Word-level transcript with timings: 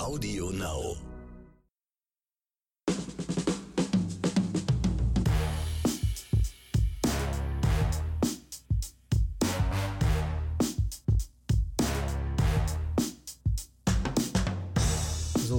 Audio 0.00 0.48
Now. 0.48 1.09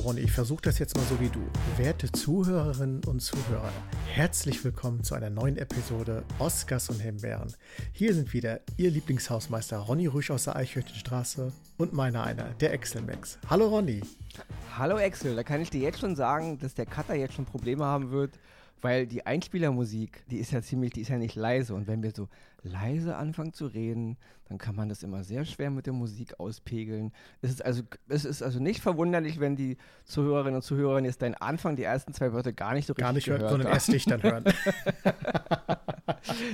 Ronny, 0.04 0.21
ich 0.21 0.31
versuche 0.31 0.63
das 0.63 0.79
jetzt 0.79 0.97
mal 0.97 1.05
so 1.05 1.20
wie 1.20 1.29
du. 1.29 1.41
Werte 1.77 2.11
Zuhörerinnen 2.11 3.04
und 3.05 3.20
Zuhörer, 3.20 3.71
herzlich 4.07 4.63
willkommen 4.63 5.04
zu 5.04 5.13
einer 5.13 5.29
neuen 5.29 5.57
Episode 5.57 6.23
Oscars 6.39 6.89
und 6.89 6.99
Himbeeren. 6.99 7.54
Hier 7.91 8.16
sind 8.16 8.34
wieder 8.34 8.61
Ihr 8.77 8.89
Lieblingshausmeister 8.89 9.77
Ronny 9.77 10.07
Rüsch 10.07 10.31
aus 10.31 10.45
der 10.45 10.55
Eichhörnchenstraße 10.55 11.53
und 11.77 11.93
meiner 11.93 12.23
einer, 12.23 12.45
der 12.59 12.73
Excelmax. 12.73 13.38
Hallo 13.48 13.67
Ronny. 13.67 14.02
Hallo 14.76 14.98
Excel, 14.98 15.35
da 15.35 15.43
kann 15.43 15.62
ich 15.62 15.70
dir 15.70 15.81
jetzt 15.81 15.99
schon 15.99 16.15
sagen, 16.15 16.57
dass 16.57 16.73
der 16.73 16.88
Cutter 16.88 17.13
jetzt 17.13 17.35
schon 17.35 17.45
Probleme 17.45 17.85
haben 17.85 18.09
wird, 18.09 18.40
weil 18.81 19.08
die 19.08 19.26
Einspielermusik, 19.26 20.23
die 20.30 20.38
ist 20.38 20.52
ja 20.52 20.62
ziemlich, 20.62 20.91
die 20.91 21.02
ist 21.02 21.09
ja 21.09 21.17
nicht 21.17 21.35
leise. 21.35 21.73
Und 21.76 21.88
wenn 21.88 22.03
wir 22.03 22.12
so 22.12 22.27
leise 22.63 23.16
anfangen 23.16 23.54
zu 23.54 23.67
reden, 23.67 24.17
dann 24.45 24.57
kann 24.57 24.76
man 24.76 24.90
das 24.90 25.04
immer 25.04 25.23
sehr 25.23 25.45
schwer 25.45 25.70
mit 25.70 25.85
der 25.85 25.94
Musik 25.94 26.40
auspegeln. 26.40 27.12
Es 27.41 27.52
ist 27.52 27.63
also, 27.63 27.84
es 28.09 28.26
ist 28.26 28.41
also 28.44 28.59
nicht 28.59 28.81
verwunderlich, 28.81 29.40
wenn 29.40 29.55
die 29.55 29.77
Zuhörerinnen 30.05 30.55
und 30.55 30.62
Zuhörer 30.62 30.99
jetzt 31.02 31.21
deinen 31.21 31.35
Anfang, 31.35 31.76
die 31.76 31.84
ersten 31.84 32.13
zwei 32.13 32.34
Wörter 32.34 32.54
gar 32.54 32.73
nicht 32.73 32.85
so 32.85 32.94
Gar 32.94 33.13
nicht 33.13 33.27
richtig 33.27 33.40
hören, 33.40 33.49
sondern 33.49 33.71
erst 33.71 33.91
dich 33.91 34.05
dann 34.05 34.21
hören. 34.21 34.44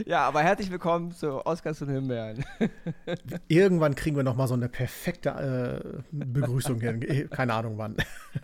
Ja, 0.06 0.28
aber 0.28 0.42
herzlich 0.42 0.72
willkommen 0.72 1.12
zu 1.12 1.46
Oscars 1.46 1.82
und 1.82 1.90
Himbeeren. 1.90 2.44
Irgendwann 3.48 3.96
kriegen 3.96 4.16
wir 4.16 4.24
noch 4.24 4.36
mal 4.36 4.48
so 4.48 4.54
eine 4.54 4.70
perfekte 4.70 5.30
äh, 5.30 6.02
Begrüßung 6.12 6.80
hin. 6.80 7.30
Keine 7.30 7.54
Ahnung 7.54 7.78
wann. 7.78 7.98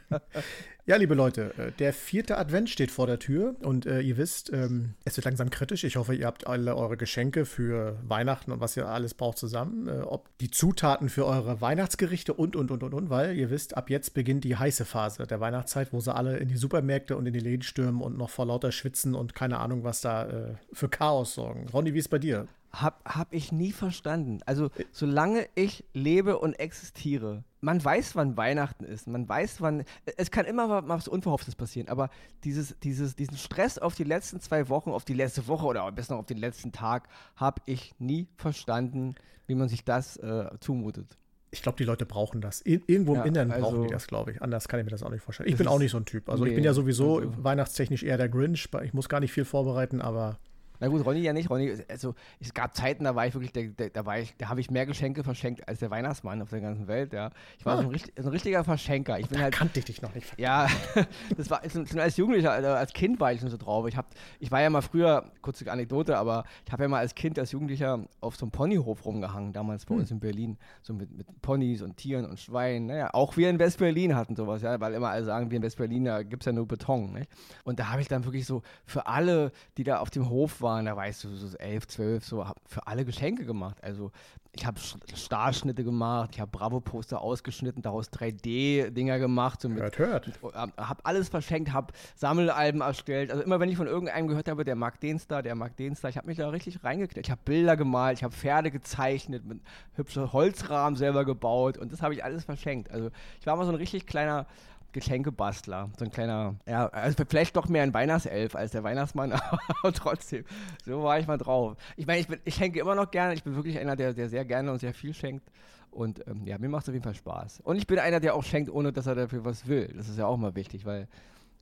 ja, 0.86 0.98
liebe 0.98 1.16
Leute, 1.16 1.53
äh, 1.58 1.72
der 1.72 1.94
vierte 1.94 2.38
Advent 2.38 2.70
steht 2.70 2.92
vor 2.92 3.08
der 3.08 3.17
Tür 3.17 3.56
und 3.62 3.86
äh, 3.86 4.02
ihr 4.02 4.17
wisst, 4.17 4.52
ähm, 4.52 4.95
es 5.06 5.16
wird 5.16 5.23
langsam 5.23 5.50
kritisch. 5.50 5.86
Ich 5.86 5.95
hoffe, 5.95 6.14
ihr 6.14 6.26
habt 6.26 6.45
alle 6.45 6.76
eure 6.76 6.98
Geschenke 6.98 7.45
für 7.45 7.98
Weihnachten 8.06 8.52
und 8.52 8.59
was 8.59 8.76
ihr 8.76 8.88
alles 8.88 9.14
braucht 9.14 9.38
zusammen. 9.38 9.88
Äh, 9.88 10.02
ob 10.02 10.28
die 10.39 10.52
Zutaten 10.52 11.08
für 11.08 11.26
eure 11.26 11.61
Weihnachtsgerichte 11.61 12.34
und, 12.34 12.58
und, 12.58 12.70
und, 12.70 12.84
und, 12.84 12.94
und, 12.94 13.09
weil 13.09 13.38
ihr 13.38 13.50
wisst, 13.50 13.78
ab 13.78 13.89
jetzt 13.89 14.14
beginnt 14.14 14.44
die 14.44 14.58
heiße 14.58 14.84
Phase 14.84 15.26
der 15.26 15.39
Weihnachtszeit, 15.39 15.94
wo 15.94 16.02
sie 16.02 16.14
alle 16.14 16.38
in 16.38 16.50
die 16.50 16.58
Supermärkte 16.58 17.16
und 17.16 17.26
in 17.28 17.34
die 17.34 17.39
Läden 17.39 17.64
stürmen 17.64 18.02
und 18.02 18.17
noch 18.17 18.30
vor 18.30 18.45
lauter 18.45 18.73
Schwitzen 18.73 19.16
und 19.16 19.36
keine 19.36 19.59
Ahnung, 19.59 19.86
was 19.86 20.02
da 20.02 20.28
äh, 20.28 20.56
für 20.73 20.89
Chaos 20.89 21.34
sorgen. 21.36 21.70
Ronny, 21.72 21.94
wie 21.94 22.00
ist 22.00 22.09
bei 22.09 22.20
dir? 22.20 22.48
Hab, 22.76 23.04
hab 23.06 23.32
ich 23.34 23.52
nie 23.52 23.72
verstanden. 23.72 24.40
Also, 24.48 24.72
solange 24.92 25.48
ich 25.54 25.84
lebe 25.94 26.40
und 26.40 26.54
existiere, 26.54 27.44
man 27.62 27.84
weiß, 27.84 28.16
wann 28.16 28.36
Weihnachten 28.36 28.84
ist. 28.84 29.08
Man 29.08 29.30
weiß, 29.30 29.62
wann. 29.62 29.84
Es 30.18 30.32
kann 30.32 30.46
immer 30.46 30.88
was 30.88 31.08
Unverhofftes 31.08 31.56
passieren, 31.56 31.88
aber 31.88 32.10
dieses, 32.44 32.76
dieses, 32.80 33.16
diesen 33.16 33.38
Stress 33.38 33.78
auf 33.78 33.94
die 33.96 34.04
letzten 34.04 34.40
zwei 34.40 34.70
Wochen, 34.70 34.90
auf 34.90 35.06
die 35.06 35.14
letzte 35.14 35.48
Woche 35.48 35.68
oder 35.68 35.84
am 35.84 35.94
besten 35.94 36.14
noch 36.14 36.22
auf 36.22 36.26
den 36.26 36.40
letzten 36.40 36.72
Tag, 36.72 37.08
habe 37.36 37.62
ich 37.68 37.94
nie 38.00 38.28
verstanden, 38.38 39.16
wie 39.46 39.56
man 39.56 39.70
sich 39.70 39.86
das 39.86 40.18
äh, 40.18 40.50
zumutet. 40.60 41.18
Ich 41.52 41.62
glaube, 41.62 41.78
die 41.78 41.84
Leute 41.84 42.08
brauchen 42.08 42.42
das. 42.42 42.62
Ir 42.66 42.82
irgendwo 42.88 43.14
Ja, 43.14 43.22
im 43.22 43.28
Inneren 43.28 43.52
also- 43.52 43.68
brauchen 43.70 43.84
die 43.84 43.90
das, 43.90 44.08
glaube 44.08 44.32
ich. 44.32 44.42
Anders 44.42 44.68
kann 44.68 44.80
ich 44.80 44.86
mir 44.86 44.90
das 44.92 45.04
auch 45.04 45.12
nicht 45.12 45.22
vorstellen. 45.24 45.48
Ich 45.48 45.56
bin 45.56 45.68
auch 45.68 45.78
nicht 45.78 45.92
so 45.92 45.98
ein 45.98 46.06
Typ. 46.06 46.28
Also 46.28 46.44
ich 46.46 46.50
nee, 46.50 46.56
bin 46.56 46.64
ja 46.64 46.74
sowieso 46.74 47.20
also- 47.20 47.44
weihnachtstechnisch 47.44 48.02
eher 48.02 48.18
der 48.18 48.30
Grinch. 48.30 48.68
Ich 48.84 48.94
muss 48.94 49.08
gar 49.08 49.20
nicht 49.20 49.32
viel 49.32 49.46
vorbereiten, 49.46 50.02
aber 50.02 50.40
Na 50.80 50.88
gut, 50.88 51.06
Ronny 51.06 51.20
ja 51.20 51.34
nicht. 51.34 51.50
Ronny, 51.50 51.74
also 51.90 52.16
es 52.40 52.54
gab 52.54 52.76
Zeiten, 52.76 53.04
da 53.06 53.16
war 53.16 53.26
ich 53.28 53.34
wirklich, 53.34 53.54
der, 53.54 53.68
der, 53.68 53.90
da 53.90 54.06
war 54.06 54.20
ich, 54.20 54.36
da 54.38 54.50
habe 54.50 54.60
ich 54.60 54.70
mehr 54.70 54.86
Geschenke 54.86 55.24
verschenkt 55.24 55.68
als 55.68 55.80
der 55.80 55.90
Weihnachtsmann 55.92 56.42
auf 56.42 56.50
der 56.50 56.62
ganzen 56.62 56.88
Welt. 56.88 57.14
Ja, 57.14 57.30
ich 57.58 57.66
war 57.66 57.74
Ah. 57.74 57.78
so, 57.78 57.84
ein, 57.84 57.90
richtig, 57.90 58.14
so 58.18 58.24
ein 58.30 58.32
richtiger 58.32 58.64
Verschenker. 58.64 59.20
Ich 59.20 59.28
bin 59.30 59.38
da 59.38 59.46
halt 59.46 59.54
kannte 59.54 59.80
ich 59.80 59.86
dich 59.86 60.02
noch 60.02 60.14
nicht. 60.14 60.34
Ja, 60.38 60.68
das 61.38 61.50
war 61.50 61.62
schon 61.70 62.00
als 62.00 62.18
Jugendlicher, 62.18 62.52
also 62.52 62.70
als 62.70 62.94
Kind 62.94 63.20
war 63.20 63.32
ich 63.34 63.40
schon 63.40 63.50
so 63.50 63.58
drauf. 63.58 63.88
Ich, 63.88 63.96
hab, 63.98 64.08
ich 64.40 64.52
war 64.52 64.62
ja 64.62 64.70
mal 64.70 64.82
früher, 64.82 65.32
kurze 65.42 65.70
Anekdote, 65.72 66.17
aber 66.17 66.44
ich 66.66 66.72
habe 66.72 66.83
ja 66.83 66.89
mal 66.89 67.00
als 67.00 67.16
Kind, 67.16 67.39
als 67.39 67.52
Jugendlicher 67.52 68.00
auf 68.22 68.36
so 68.36 68.45
einem 68.45 68.52
Ponyhof 68.52 69.06
rumgehangen, 69.06 69.54
damals 69.54 69.86
bei 69.86 69.95
uns 69.95 70.12
in 70.12 70.20
Berlin. 70.20 70.58
So 70.82 70.94
mit, 70.94 71.12
mit 71.16 71.28
Ponys 71.42 71.82
und 71.82 71.98
Tieren 71.98 72.26
und 72.26 72.39
Schweinen. 72.39 72.88
Naja, 72.88 73.10
auch 73.14 73.38
wir 73.38 73.50
in 73.50 73.60
West-Berlin 73.60 74.16
hatten 74.16 74.36
sowas, 74.36 74.62
ja, 74.62 74.80
weil 74.80 74.94
immer 74.94 75.10
alle 75.10 75.23
sagen, 75.23 75.50
wir 75.52 75.58
in 75.58 75.64
West-Berlin, 75.64 76.06
da 76.06 76.23
gibt 76.23 76.44
es 76.44 76.45
ja 76.45 76.52
nur 76.52 76.67
Beton. 76.67 77.14
Nicht? 77.14 77.30
Und 77.64 77.80
da 77.80 77.89
habe 77.89 78.02
ich 78.02 78.08
dann 78.08 78.26
wirklich 78.26 78.45
so 78.45 78.62
für 78.86 79.08
alle, 79.08 79.52
die 79.78 79.83
da 79.83 80.00
auf 80.00 80.10
dem 80.10 80.30
Hof 80.30 80.62
waren, 80.64 80.86
da 80.86 80.96
weißt 80.96 81.26
du, 81.26 81.36
so 81.36 81.56
elf, 81.58 81.86
zwölf, 81.88 82.26
so 82.26 82.48
hab 82.48 82.58
für 82.66 82.88
alle 82.88 83.06
Geschenke 83.06 83.46
gemacht. 83.46 83.78
Also 83.84 84.12
ich 84.56 84.66
habe 84.66 84.80
Starschnitte 85.16 85.84
gemacht, 85.84 86.32
ich 86.34 86.40
habe 86.40 86.52
Bravo-Poster 86.52 87.20
ausgeschnitten, 87.20 87.82
daraus 87.82 88.12
3D-Dinger 88.12 89.18
gemacht, 89.18 89.62
so 89.62 89.70
mit 89.70 89.82
Hört, 89.82 89.98
hört. 89.98 90.32
habe 90.78 91.06
alles 91.06 91.30
verschenkt, 91.30 91.74
habe 91.74 91.92
Sammelalben 92.16 92.82
erstellt. 92.82 93.32
Also 93.32 93.44
immer 93.44 93.60
wenn 93.60 93.70
ich 93.70 93.78
von 93.78 93.88
irgendeinem 93.88 94.28
gehört 94.28 94.48
habe, 94.48 94.64
der 94.64 94.76
mag 94.76 95.00
den 95.00 95.18
Star, 95.18 95.42
der 95.42 95.56
mag 95.56 95.76
den 95.78 95.96
Star, 95.96 96.10
ich 96.10 96.18
habe 96.18 96.28
mich 96.28 96.38
da 96.38 96.50
richtig 96.50 96.84
reingekniet. 96.84 97.26
Ich 97.26 97.32
habe 97.32 97.42
Bilder 97.44 97.76
gemalt, 97.76 98.20
ich 98.20 98.24
habe 98.24 98.34
Pferde 98.34 98.70
gezeichnet, 98.70 99.44
mit 99.45 99.60
hübsche 99.94 100.34
Holzrahmen 100.34 100.95
selber 100.95 101.26
gebaut 101.26 101.78
und 101.78 101.92
das 101.92 102.02
habe 102.02 102.14
ich 102.14 102.24
alles 102.24 102.45
verschenkt. 102.45 102.92
Also 102.92 103.10
ich 103.40 103.48
war 103.48 103.56
mal 103.56 103.66
so 103.66 103.72
ein 103.72 103.78
richtig 103.78 104.06
kleiner 104.06 104.45
Geschenkebastler, 104.93 105.89
so 105.98 106.05
ein 106.05 106.11
kleiner, 106.11 106.55
ja, 106.65 106.87
also 106.87 107.23
vielleicht 107.27 107.55
doch 107.55 107.67
mehr 107.67 107.83
ein 107.83 107.93
Weihnachtself 107.93 108.55
als 108.55 108.71
der 108.71 108.83
Weihnachtsmann, 108.83 109.31
aber 109.83 109.93
trotzdem, 109.93 110.45
so 110.86 111.04
war 111.04 111.20
ich 111.20 111.27
mal 111.27 111.37
drauf. 111.37 111.76
Ich 111.98 112.08
meine, 112.08 112.20
ich, 112.20 112.27
bin- 112.27 112.39
ich 112.45 112.55
schenke 112.55 112.80
immer 112.80 112.95
noch 112.95 113.11
gerne, 113.11 113.33
ich 113.33 113.43
bin 113.43 113.55
wirklich 113.55 113.77
einer, 113.80 113.95
der, 113.95 114.14
der 114.14 114.30
sehr 114.30 114.45
gerne 114.45 114.71
und 114.71 114.80
sehr 114.80 114.93
viel 114.93 115.14
schenkt 115.14 115.43
und 115.92 116.26
ähm, 116.27 116.45
ja, 116.45 116.58
mir 116.58 116.70
macht 116.70 116.83
es 116.83 116.89
auf 116.89 116.93
jeden 116.93 117.03
Fall 117.03 117.14
Spaß. 117.15 117.59
Und 117.61 117.77
ich 117.77 117.86
bin 117.87 117.99
einer, 117.99 118.20
der 118.20 118.36
auch 118.36 118.43
schenkt, 118.43 118.71
ohne 118.71 118.92
dass 118.93 119.05
er 119.08 119.15
dafür 119.15 119.43
was 119.45 119.67
will. 119.67 119.93
Das 119.95 120.08
ist 120.09 120.17
ja 120.17 120.26
auch 120.26 120.37
mal 120.37 120.55
wichtig, 120.55 120.86
weil 120.86 121.08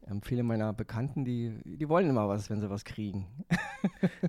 ähm, 0.10 0.22
viele 0.22 0.44
meiner 0.44 0.74
Bekannten, 0.74 1.24
die, 1.26 1.54
die 1.66 1.88
wollen 1.90 2.10
immer 2.10 2.28
was, 2.28 2.50
wenn 2.50 2.60
sie 2.60 2.70
was 2.70 2.84
kriegen. 2.86 3.28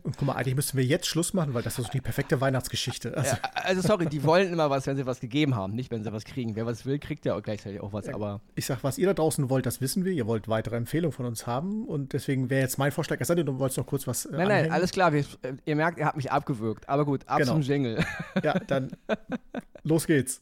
Und 0.03 0.17
guck 0.17 0.23
mal, 0.27 0.35
eigentlich 0.35 0.55
müssten 0.55 0.77
wir 0.77 0.85
jetzt 0.85 1.07
Schluss 1.07 1.33
machen, 1.35 1.55
weil 1.55 1.63
das 1.63 1.79
ist 1.79 1.87
so 1.87 1.93
die 1.93 2.01
perfekte 2.01 2.41
Weihnachtsgeschichte. 2.41 3.17
Also, 3.17 3.37
Ja, 3.37 3.51
also 3.55 3.83
sorry, 3.83 4.07
die 4.07 4.23
wollen 4.25 4.53
immer 4.53 4.71
was, 4.71 4.87
wenn 4.87 4.97
sie 4.97 5.07
was 5.07 5.21
gegeben 5.21 5.55
haben, 5.57 5.75
nicht 5.75 5.91
wenn 5.91 6.03
sie 6.05 6.13
was 6.13 6.25
kriegen. 6.25 6.57
Wer 6.57 6.67
was 6.67 6.85
will, 6.87 6.99
kriegt 6.99 7.25
ja 7.25 7.35
auch 7.35 7.43
gleichzeitig 7.43 7.81
auch 7.81 7.93
was, 7.93 8.09
aber 8.09 8.41
ich 8.55 8.67
sag, 8.67 8.83
was 8.85 8.99
ihr 8.99 9.07
da 9.07 9.15
draußen 9.15 9.49
wollt, 9.51 9.67
das 9.67 9.81
wissen 9.81 10.05
wir. 10.05 10.13
Ihr 10.13 10.27
wollt 10.27 10.49
weitere 10.49 10.77
Empfehlungen 10.77 11.13
von 11.13 11.27
uns 11.27 11.47
haben. 11.47 11.87
Und 11.87 12.13
deswegen 12.13 12.51
wäre 12.51 12.63
jetzt 12.63 12.79
mein 12.79 12.93
Vorschlag, 12.93 13.19
es 13.21 13.29
sei 13.29 13.35
denn, 13.35 13.47
du 13.47 13.59
wolltest 13.59 13.79
noch 13.79 13.87
kurz 13.87 14.07
was 14.07 14.27
äh, 14.27 14.31
nein, 14.33 14.41
nein, 14.41 14.51
anhängen. 14.51 14.73
alles 14.73 14.93
klar, 14.93 15.13
wir, 15.13 15.21
äh, 15.43 15.55
ihr 15.65 15.77
merkt, 15.77 15.99
ihr 15.99 16.07
habt 16.07 16.17
mich 16.17 16.31
abgewürgt. 16.31 16.89
Aber 16.89 17.05
gut, 17.05 17.27
ab 17.29 17.39
Genau. 17.39 17.53
zum 17.53 17.63
Jingle. 17.63 18.05
Ja, 18.43 18.59
dann 18.59 18.91
los 19.85 20.07
geht's. 20.07 20.41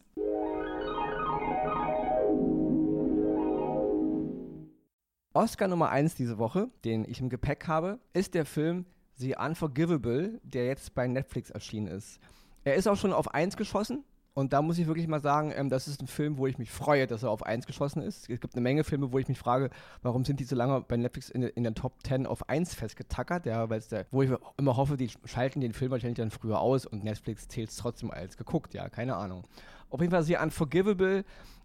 Oscar 5.32 5.68
Nummer 5.68 5.90
1 5.90 6.16
diese 6.16 6.38
Woche, 6.38 6.68
den 6.84 7.04
ich 7.08 7.20
im 7.20 7.28
Gepäck 7.28 7.68
habe, 7.68 8.00
ist 8.12 8.34
der 8.34 8.44
Film 8.44 8.84
The 9.14 9.36
Unforgivable, 9.36 10.40
der 10.42 10.66
jetzt 10.66 10.92
bei 10.96 11.06
Netflix 11.06 11.50
erschienen 11.50 11.86
ist. 11.86 12.18
Er 12.64 12.74
ist 12.74 12.88
auch 12.88 12.96
schon 12.96 13.12
auf 13.12 13.32
1 13.32 13.56
geschossen. 13.56 14.02
Und 14.32 14.52
da 14.52 14.62
muss 14.62 14.78
ich 14.78 14.86
wirklich 14.86 15.06
mal 15.06 15.20
sagen, 15.20 15.52
ähm, 15.54 15.68
das 15.68 15.86
ist 15.86 16.00
ein 16.00 16.06
Film, 16.06 16.38
wo 16.38 16.46
ich 16.46 16.58
mich 16.58 16.70
freue, 16.70 17.06
dass 17.06 17.22
er 17.22 17.30
auf 17.30 17.44
1 17.44 17.66
geschossen 17.66 18.02
ist. 18.02 18.28
Es 18.28 18.40
gibt 18.40 18.54
eine 18.54 18.62
Menge 18.62 18.82
Filme, 18.82 19.12
wo 19.12 19.18
ich 19.18 19.28
mich 19.28 19.38
frage, 19.38 19.70
warum 20.02 20.24
sind 20.24 20.40
die 20.40 20.44
so 20.44 20.56
lange 20.56 20.80
bei 20.80 20.96
Netflix 20.96 21.30
in, 21.30 21.42
in 21.42 21.62
den 21.62 21.74
Top 21.74 21.94
10 22.04 22.26
auf 22.26 22.48
1 22.48 22.74
festgetackert, 22.74 23.46
ja, 23.46 23.68
weil 23.70 23.80
der, 23.82 24.06
wo 24.10 24.22
ich 24.22 24.30
immer 24.56 24.76
hoffe, 24.76 24.96
die 24.96 25.10
schalten 25.26 25.60
den 25.60 25.74
Film 25.74 25.90
wahrscheinlich 25.90 26.16
dann 26.16 26.30
früher 26.30 26.60
aus 26.60 26.86
und 26.86 27.04
Netflix 27.04 27.48
zählt 27.48 27.70
es 27.70 27.76
trotzdem 27.76 28.10
als 28.10 28.36
geguckt, 28.36 28.74
ja, 28.74 28.88
keine 28.88 29.16
Ahnung. 29.16 29.46
Auf 29.90 30.00
jeden 30.00 30.12
Fall 30.12 30.22
The 30.22 30.36
Unforgivable 30.36 31.24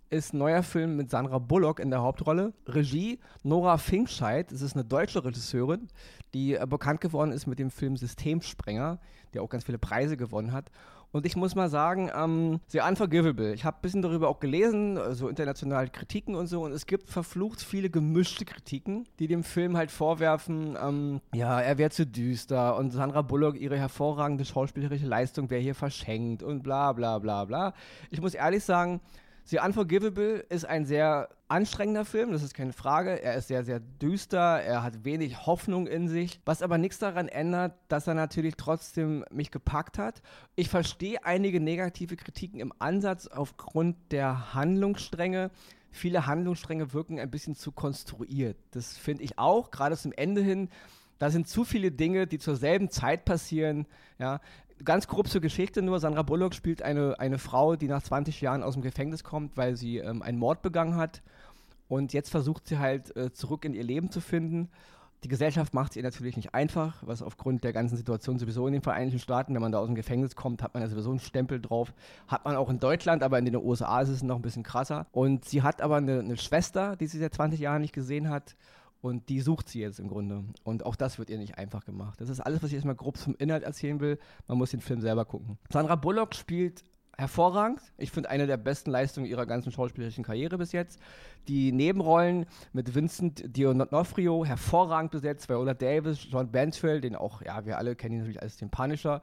ist 0.09 0.33
neuer 0.33 0.63
Film 0.63 0.95
mit 0.95 1.09
Sandra 1.09 1.39
Bullock 1.39 1.79
in 1.79 1.89
der 1.89 2.01
Hauptrolle. 2.01 2.53
Regie 2.67 3.19
Nora 3.43 3.77
Finkscheid. 3.77 4.51
Das 4.51 4.61
ist 4.61 4.75
eine 4.75 4.85
deutsche 4.85 5.23
Regisseurin, 5.23 5.87
die 6.33 6.55
äh, 6.55 6.65
bekannt 6.67 7.01
geworden 7.01 7.31
ist 7.31 7.47
mit 7.47 7.59
dem 7.59 7.71
Film 7.71 7.97
Systemsprenger, 7.97 8.99
der 9.33 9.41
auch 9.41 9.49
ganz 9.49 9.63
viele 9.63 9.77
Preise 9.77 10.17
gewonnen 10.17 10.51
hat. 10.51 10.69
Und 11.15 11.25
ich 11.25 11.37
muss 11.37 11.55
mal 11.55 11.69
sagen, 11.69 12.11
ähm, 12.13 12.59
sehr 12.67 12.85
unforgivable. 12.85 13.53
Ich 13.53 13.63
habe 13.63 13.77
ein 13.77 13.81
bisschen 13.81 14.01
darüber 14.01 14.27
auch 14.27 14.41
gelesen, 14.41 14.97
äh, 14.97 15.13
so 15.13 15.29
international 15.29 15.89
Kritiken 15.89 16.35
und 16.35 16.47
so. 16.47 16.63
Und 16.63 16.73
es 16.73 16.87
gibt 16.87 17.09
verflucht 17.09 17.61
viele 17.61 17.89
gemischte 17.89 18.43
Kritiken, 18.43 19.07
die 19.19 19.27
dem 19.27 19.43
Film 19.43 19.77
halt 19.77 19.91
vorwerfen, 19.91 20.77
ähm, 20.81 21.21
ja, 21.33 21.61
er 21.61 21.77
wäre 21.77 21.89
zu 21.89 22.05
düster 22.05 22.75
und 22.75 22.91
Sandra 22.91 23.21
Bullock, 23.21 23.55
ihre 23.55 23.77
hervorragende 23.77 24.43
schauspielerische 24.43 25.05
Leistung 25.05 25.49
wäre 25.49 25.61
hier 25.61 25.75
verschenkt 25.75 26.43
und 26.43 26.63
bla 26.63 26.91
bla 26.91 27.17
bla 27.19 27.45
bla. 27.45 27.73
Ich 28.09 28.19
muss 28.19 28.33
ehrlich 28.33 28.65
sagen, 28.65 28.99
The 29.47 29.59
Unforgivable 29.59 30.39
ist 30.49 30.65
ein 30.65 30.85
sehr 30.85 31.29
anstrengender 31.47 32.03
Film, 32.03 32.31
das 32.31 32.41
ist 32.41 32.55
keine 32.55 32.73
Frage. 32.73 33.21
Er 33.21 33.35
ist 33.35 33.47
sehr, 33.47 33.63
sehr 33.63 33.79
düster, 33.79 34.39
er 34.39 34.81
hat 34.81 35.05
wenig 35.05 35.45
Hoffnung 35.45 35.85
in 35.85 36.07
sich, 36.07 36.39
was 36.45 36.63
aber 36.63 36.79
nichts 36.79 36.97
daran 36.97 37.27
ändert, 37.27 37.73
dass 37.87 38.07
er 38.07 38.15
natürlich 38.15 38.55
trotzdem 38.55 39.23
mich 39.29 39.51
gepackt 39.51 39.99
hat. 39.99 40.23
Ich 40.55 40.69
verstehe 40.69 41.23
einige 41.23 41.59
negative 41.59 42.15
Kritiken 42.15 42.59
im 42.59 42.73
Ansatz 42.79 43.27
aufgrund 43.27 43.95
der 44.11 44.55
Handlungsstränge. 44.55 45.51
Viele 45.91 46.25
Handlungsstränge 46.25 46.93
wirken 46.93 47.19
ein 47.19 47.29
bisschen 47.29 47.55
zu 47.55 47.71
konstruiert. 47.71 48.57
Das 48.71 48.97
finde 48.97 49.23
ich 49.23 49.37
auch, 49.37 49.69
gerade 49.69 49.95
zum 49.95 50.11
Ende 50.11 50.41
hin. 50.41 50.69
Da 51.19 51.29
sind 51.29 51.47
zu 51.47 51.63
viele 51.63 51.91
Dinge, 51.91 52.25
die 52.27 52.39
zur 52.39 52.55
selben 52.55 52.89
Zeit 52.89 53.25
passieren. 53.25 53.85
Ja, 54.17 54.41
Ganz 54.83 55.07
grob 55.07 55.29
zur 55.29 55.41
Geschichte 55.41 55.81
nur. 55.81 55.99
Sandra 55.99 56.21
Bullock 56.21 56.53
spielt 56.53 56.81
eine, 56.81 57.19
eine 57.19 57.37
Frau, 57.37 57.75
die 57.75 57.87
nach 57.87 58.03
20 58.03 58.41
Jahren 58.41 58.61
aus 58.61 58.73
dem 58.73 58.83
Gefängnis 58.83 59.23
kommt, 59.23 59.55
weil 59.55 59.75
sie 59.77 59.99
ähm, 59.99 60.21
einen 60.21 60.37
Mord 60.37 60.61
begangen 60.61 60.97
hat. 60.97 61.21
Und 61.87 62.13
jetzt 62.13 62.29
versucht 62.29 62.67
sie 62.67 62.77
halt 62.77 63.15
äh, 63.15 63.31
zurück 63.31 63.63
in 63.63 63.73
ihr 63.73 63.83
Leben 63.83 64.11
zu 64.11 64.19
finden. 64.19 64.69
Die 65.23 65.29
Gesellschaft 65.29 65.73
macht 65.73 65.91
es 65.91 65.97
ihr 65.97 66.03
natürlich 66.03 66.35
nicht 66.35 66.53
einfach, 66.53 67.01
was 67.01 67.23
aufgrund 67.23 67.63
der 67.63 67.73
ganzen 67.73 67.95
Situation 67.95 68.37
sowieso 68.37 68.67
in 68.67 68.73
den 68.73 68.81
Vereinigten 68.81 69.19
Staaten, 69.19 69.55
wenn 69.55 69.61
man 69.61 69.71
da 69.71 69.79
aus 69.79 69.87
dem 69.87 69.95
Gefängnis 69.95 70.35
kommt, 70.35 70.61
hat 70.61 70.73
man 70.73 70.83
ja 70.83 70.89
sowieso 70.89 71.09
einen 71.09 71.19
Stempel 71.19 71.61
drauf. 71.61 71.93
Hat 72.27 72.45
man 72.45 72.55
auch 72.55 72.69
in 72.69 72.79
Deutschland, 72.79 73.23
aber 73.23 73.39
in 73.39 73.45
den 73.45 73.55
USA 73.55 74.01
ist 74.01 74.09
es 74.09 74.23
noch 74.23 74.35
ein 74.35 74.41
bisschen 74.41 74.63
krasser. 74.63 75.07
Und 75.11 75.45
sie 75.45 75.63
hat 75.63 75.81
aber 75.81 75.95
eine, 75.95 76.19
eine 76.19 76.37
Schwester, 76.37 76.95
die 76.95 77.07
sie 77.07 77.17
seit 77.17 77.33
20 77.33 77.59
Jahren 77.59 77.81
nicht 77.81 77.93
gesehen 77.93 78.29
hat. 78.29 78.55
Und 79.01 79.29
die 79.29 79.41
sucht 79.41 79.69
sie 79.69 79.81
jetzt 79.81 79.99
im 79.99 80.07
Grunde. 80.07 80.43
Und 80.63 80.85
auch 80.85 80.95
das 80.95 81.19
wird 81.19 81.29
ihr 81.29 81.37
nicht 81.37 81.57
einfach 81.57 81.85
gemacht. 81.85 82.19
Das 82.19 82.29
ist 82.29 82.39
alles, 82.39 82.63
was 82.63 82.69
ich 82.69 82.75
jetzt 82.75 82.85
mal 82.85 82.95
grob 82.95 83.17
zum 83.17 83.35
Inhalt 83.35 83.63
erzählen 83.63 83.99
will. 83.99 84.17
Man 84.47 84.57
muss 84.57 84.71
den 84.71 84.81
Film 84.81 85.01
selber 85.01 85.25
gucken. 85.25 85.57
Sandra 85.69 85.95
Bullock 85.95 86.33
spielt 86.33 86.83
hervorragend. 87.17 87.81
Ich 87.97 88.11
finde 88.11 88.29
eine 88.29 88.47
der 88.47 88.57
besten 88.57 88.91
Leistungen 88.91 89.25
ihrer 89.25 89.45
ganzen 89.45 89.71
schauspielerischen 89.71 90.23
Karriere 90.23 90.57
bis 90.57 90.71
jetzt. 90.71 90.99
Die 91.47 91.71
Nebenrollen 91.71 92.45
mit 92.73 92.93
Vincent 92.93 93.43
D'Onofrio 93.55 94.45
hervorragend 94.45 95.11
besetzt, 95.11 95.47
Viola 95.47 95.73
Davis, 95.73 96.27
John 96.29 96.51
Banfield, 96.51 97.03
den 97.03 97.15
auch, 97.15 97.41
ja, 97.41 97.65
wir 97.65 97.77
alle 97.77 97.95
kennen 97.95 98.15
ihn 98.15 98.19
natürlich 98.19 98.41
als 98.41 98.57
den 98.57 98.69
Punisher, 98.69 99.21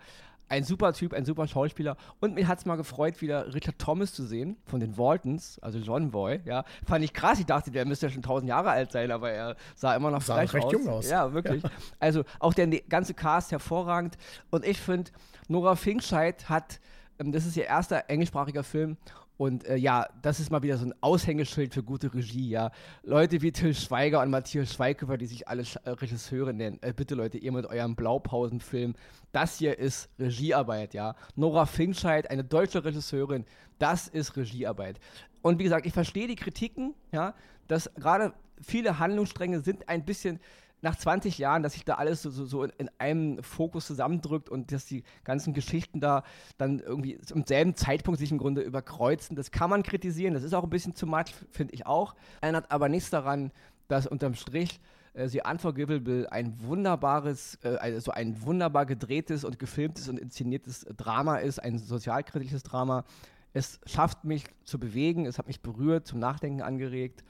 ein 0.52 0.64
super 0.64 0.92
Typ, 0.92 1.14
ein 1.14 1.24
super 1.24 1.48
Schauspieler. 1.48 1.96
Und 2.20 2.34
mir 2.34 2.46
hat 2.46 2.58
es 2.58 2.66
mal 2.66 2.76
gefreut, 2.76 3.22
wieder 3.22 3.54
Richard 3.54 3.78
Thomas 3.78 4.12
zu 4.12 4.22
sehen 4.22 4.58
von 4.66 4.80
den 4.80 4.98
Waltons, 4.98 5.58
also 5.60 5.78
John 5.78 6.10
Boy. 6.10 6.40
Ja, 6.44 6.64
fand 6.86 7.02
ich 7.02 7.14
krass. 7.14 7.38
Ich 7.40 7.46
dachte, 7.46 7.70
der 7.70 7.86
müsste 7.86 8.06
ja 8.06 8.12
schon 8.12 8.22
1000 8.22 8.50
Jahre 8.50 8.68
alt 8.68 8.92
sein, 8.92 9.10
aber 9.10 9.30
er 9.30 9.56
sah 9.74 9.96
immer 9.96 10.10
noch 10.10 10.20
sah 10.20 10.34
recht 10.34 10.54
aus. 10.54 10.70
jung 10.70 10.86
aus. 10.88 11.08
Ja, 11.08 11.32
wirklich. 11.32 11.62
Ja. 11.62 11.70
Also 11.98 12.24
auch 12.38 12.52
der 12.52 12.66
ne-, 12.66 12.82
ganze 12.86 13.14
Cast 13.14 13.50
hervorragend. 13.50 14.18
Und 14.50 14.66
ich 14.66 14.78
finde, 14.78 15.10
Nora 15.48 15.74
Finkscheid 15.74 16.50
hat, 16.50 16.80
ähm, 17.18 17.32
das 17.32 17.46
ist 17.46 17.56
ihr 17.56 17.64
erster 17.64 18.04
englischsprachiger 18.08 18.62
Film 18.62 18.98
und 19.42 19.66
äh, 19.66 19.74
ja, 19.74 20.06
das 20.22 20.38
ist 20.38 20.52
mal 20.52 20.62
wieder 20.62 20.78
so 20.78 20.86
ein 20.86 20.94
Aushängeschild 21.00 21.74
für 21.74 21.82
gute 21.82 22.14
Regie, 22.14 22.48
ja. 22.48 22.70
Leute 23.02 23.42
wie 23.42 23.50
Till 23.50 23.74
Schweiger 23.74 24.22
und 24.22 24.30
Matthias 24.30 24.72
Schweighöfer, 24.72 25.18
die 25.18 25.26
sich 25.26 25.48
alle 25.48 25.64
Sch 25.64 25.78
äh, 25.82 25.90
Regisseure 25.90 26.52
nennen. 26.54 26.78
Äh, 26.80 26.92
bitte 26.92 27.16
Leute, 27.16 27.38
ihr 27.38 27.50
mit 27.50 27.66
eurem 27.66 27.96
Blaupausenfilm. 27.96 28.94
Das 29.32 29.58
hier 29.58 29.76
ist 29.80 30.08
Regiearbeit, 30.20 30.94
ja. 30.94 31.16
Nora 31.34 31.66
Finkscheid, 31.66 32.30
eine 32.30 32.44
deutsche 32.44 32.84
Regisseurin, 32.84 33.44
das 33.80 34.06
ist 34.06 34.36
Regiearbeit. 34.36 35.00
Und 35.42 35.58
wie 35.58 35.64
gesagt, 35.64 35.86
ich 35.86 35.92
verstehe 35.92 36.28
die 36.28 36.36
Kritiken, 36.36 36.94
ja, 37.10 37.34
dass 37.66 37.90
gerade 37.96 38.34
viele 38.60 39.00
Handlungsstränge 39.00 39.60
sind 39.62 39.88
ein 39.88 40.04
bisschen 40.04 40.38
nach 40.82 40.96
20 40.96 41.38
Jahren, 41.38 41.62
dass 41.62 41.72
sich 41.74 41.84
da 41.84 41.94
alles 41.94 42.22
so, 42.22 42.30
so, 42.30 42.44
so 42.44 42.64
in, 42.64 42.72
in, 42.76 42.90
einem 42.98 43.42
Fokus 43.42 43.86
zusammendrückt 43.86 44.48
und 44.48 44.72
dass 44.72 44.84
die 44.84 45.04
ganzen 45.24 45.54
Geschichten 45.54 46.00
da 46.00 46.24
dann 46.58 46.80
irgendwie 46.80 47.18
zum 47.20 47.46
selben 47.46 47.76
Zeitpunkt 47.76 48.18
sich 48.18 48.32
im 48.32 48.38
Grunde 48.38 48.62
überkreuzen. 48.62 49.36
Das 49.36 49.52
kann 49.52 49.70
man 49.70 49.84
kritisieren, 49.84 50.34
das 50.34 50.42
ist 50.42 50.54
auch 50.54 50.64
ein 50.64 50.70
bisschen 50.70 50.94
zu 50.94 51.06
much, 51.06 51.34
finde 51.50 51.72
ich 51.72 51.86
auch. 51.86 52.14
Ändert 52.40 52.70
aber 52.70 52.88
nichts 52.88 53.10
daran, 53.10 53.52
dass 53.86 54.08
unterm 54.08 54.34
Strich 54.34 54.80
äh, 55.14 55.28
The 55.28 55.42
Unforgivable 55.48 56.30
ein 56.32 56.60
wunderbares, 56.60 57.58
äh, 57.62 57.76
also 57.76 58.10
ein 58.10 58.42
wunderbar 58.42 58.84
gedrehtes 58.84 59.44
und 59.44 59.60
gefilmtes 59.60 60.08
und 60.08 60.18
inszeniertes 60.18 60.84
Drama 60.96 61.36
ist, 61.36 61.60
ein 61.60 61.78
sozialkritisches 61.78 62.64
Drama. 62.64 63.04
Es 63.52 63.78
schafft 63.86 64.24
mich 64.24 64.46
zu 64.64 64.80
bewegen, 64.80 65.26
es 65.26 65.38
hat 65.38 65.46
mich 65.46 65.60
berührt, 65.60 66.08
zum 66.08 66.18
Nachdenken 66.18 66.62
angeregt 66.62 67.22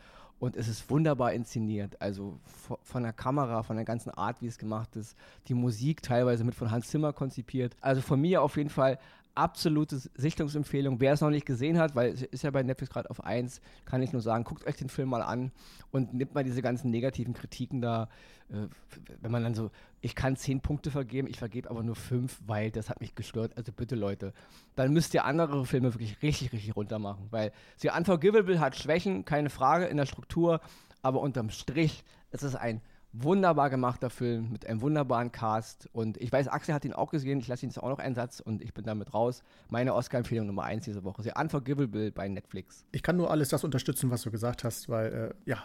und 0.43 0.57
es 0.57 0.67
ist 0.67 0.91
wunderbar 0.91 1.33
inszeniert. 1.35 2.03
Also 2.03 2.37
von 2.83 3.05
der 3.05 3.13
Kamera, 3.13 3.63
von 3.63 3.77
der 3.77 3.85
ganzen 3.85 4.11
Art, 4.11 4.43
wie 4.43 4.49
es 4.49 4.59
gemacht 4.59 4.97
ist. 4.97 5.17
Die 5.47 5.55
Musik 5.55 6.03
teilweise 6.03 6.43
mit 6.43 6.57
von 6.57 6.73
Hans 6.73 6.89
Zimmer 6.89 7.13
konzipiert. 7.13 7.77
Also 7.81 8.01
von 8.01 8.21
mir 8.21 8.43
auf 8.43 8.57
jeden 8.57 8.69
Fall 8.69 8.99
absolute 9.35 10.01
Sichtungsempfehlung. 10.15 11.01
Wer 11.01 11.13
es 11.13 11.21
noch 11.21 11.31
nicht 11.31 11.47
gesehen 11.47 11.79
hat, 11.79 11.95
weil 11.95 12.13
es 12.13 12.23
ist 12.23 12.43
ja 12.43 12.51
bei 12.51 12.63
Netflix 12.63 12.93
gerade 12.93 13.11
auf 13.11 13.25
1, 13.25 13.61
kann 13.85 14.03
ich 14.03 14.13
nur 14.13 14.23
sagen, 14.23 14.45
guckt 14.45 14.67
euch 14.67 14.77
den 14.77 14.89
Film 14.89 15.09
mal 15.09 15.23
an 15.23 15.53
und 15.91 16.15
nimmt 16.15 16.35
mal 16.35 16.45
diese 16.45 16.63
ganzen 16.63 16.91
negativen 16.91 17.35
Kritiken 17.35 17.81
da. 17.81 18.09
Äh, 18.51 18.69
wenn 19.21 19.31
man 19.31 19.43
dann 19.43 19.55
so, 19.55 19.71
ich 20.01 20.15
kann 20.15 20.37
10 20.37 20.61
Punkte 20.61 20.91
vergeben, 20.91 21.29
ich 21.29 21.39
vergebe 21.39 21.71
aber 21.71 21.83
nur 21.83 21.97
5, 21.97 22.43
weil 22.47 22.71
das 22.71 22.91
hat 22.91 23.01
mich 23.01 23.15
gestört. 23.15 23.57
Also 23.57 23.73
bitte 23.73 23.95
Leute, 23.95 24.33
dann 24.75 24.93
müsst 24.93 25.15
ihr 25.15 25.25
andere 25.25 25.65
Filme 25.67 25.95
wirklich 25.95 26.21
richtig, 26.23 26.53
richtig 26.53 26.77
runter 26.77 26.99
machen, 26.99 27.29
weil 27.31 27.53
The 27.79 27.91
Unforgivable 27.97 28.61
hat 28.61 28.77
Schwächen, 28.77 29.25
keine 29.25 29.51
Frage 29.51 29.87
in 29.87 29.97
der 29.97 30.07
Struktur, 30.07 30.61
aber 31.03 31.21
unterm 31.21 31.51
Strich 31.51 32.05
ist 32.31 32.43
es 32.43 32.55
ein 32.55 32.81
wunderbar 33.13 33.71
gemachter 33.71 34.11
Film 34.11 34.51
mit 34.51 34.67
einem 34.67 34.81
wunderbaren 34.81 35.33
Cast. 35.33 35.89
Und 35.93 36.17
ich 36.19 36.33
weiß, 36.33 36.49
Axel 36.49 36.75
hat 36.75 36.85
ihn 36.85 36.93
auch 36.93 37.11
gesehen. 37.11 37.41
Ich 37.41 37.49
lasse 37.49 37.67
ihn 37.67 37.69
jetzt 37.69 37.79
auch 37.79 37.89
noch 37.89 37.99
einen 37.99 38.15
Satz 38.15 38.41
und 38.41 38.63
ich 38.63 38.73
bin 38.73 38.85
damit 38.85 39.13
raus. 39.13 39.43
Meine 39.69 39.95
Oscar-Empfehlung 39.95 40.47
Nummer 40.47 40.65
eins 40.65 40.85
diese 40.85 41.05
Woche. 41.05 41.23
The 41.23 41.33
Unforgivable 41.39 42.11
bei 42.11 42.29
Netflix. 42.29 42.85
Ich 42.93 43.03
kann 43.03 43.17
nur 43.17 43.31
alles 43.31 43.51
das 43.51 43.65
unterstützen, 43.65 44.11
was 44.11 44.23
du 44.23 44.31
gesagt 44.31 44.65
hast, 44.65 44.89
weil, 44.89 45.13
äh, 45.13 45.51
ja, 45.51 45.59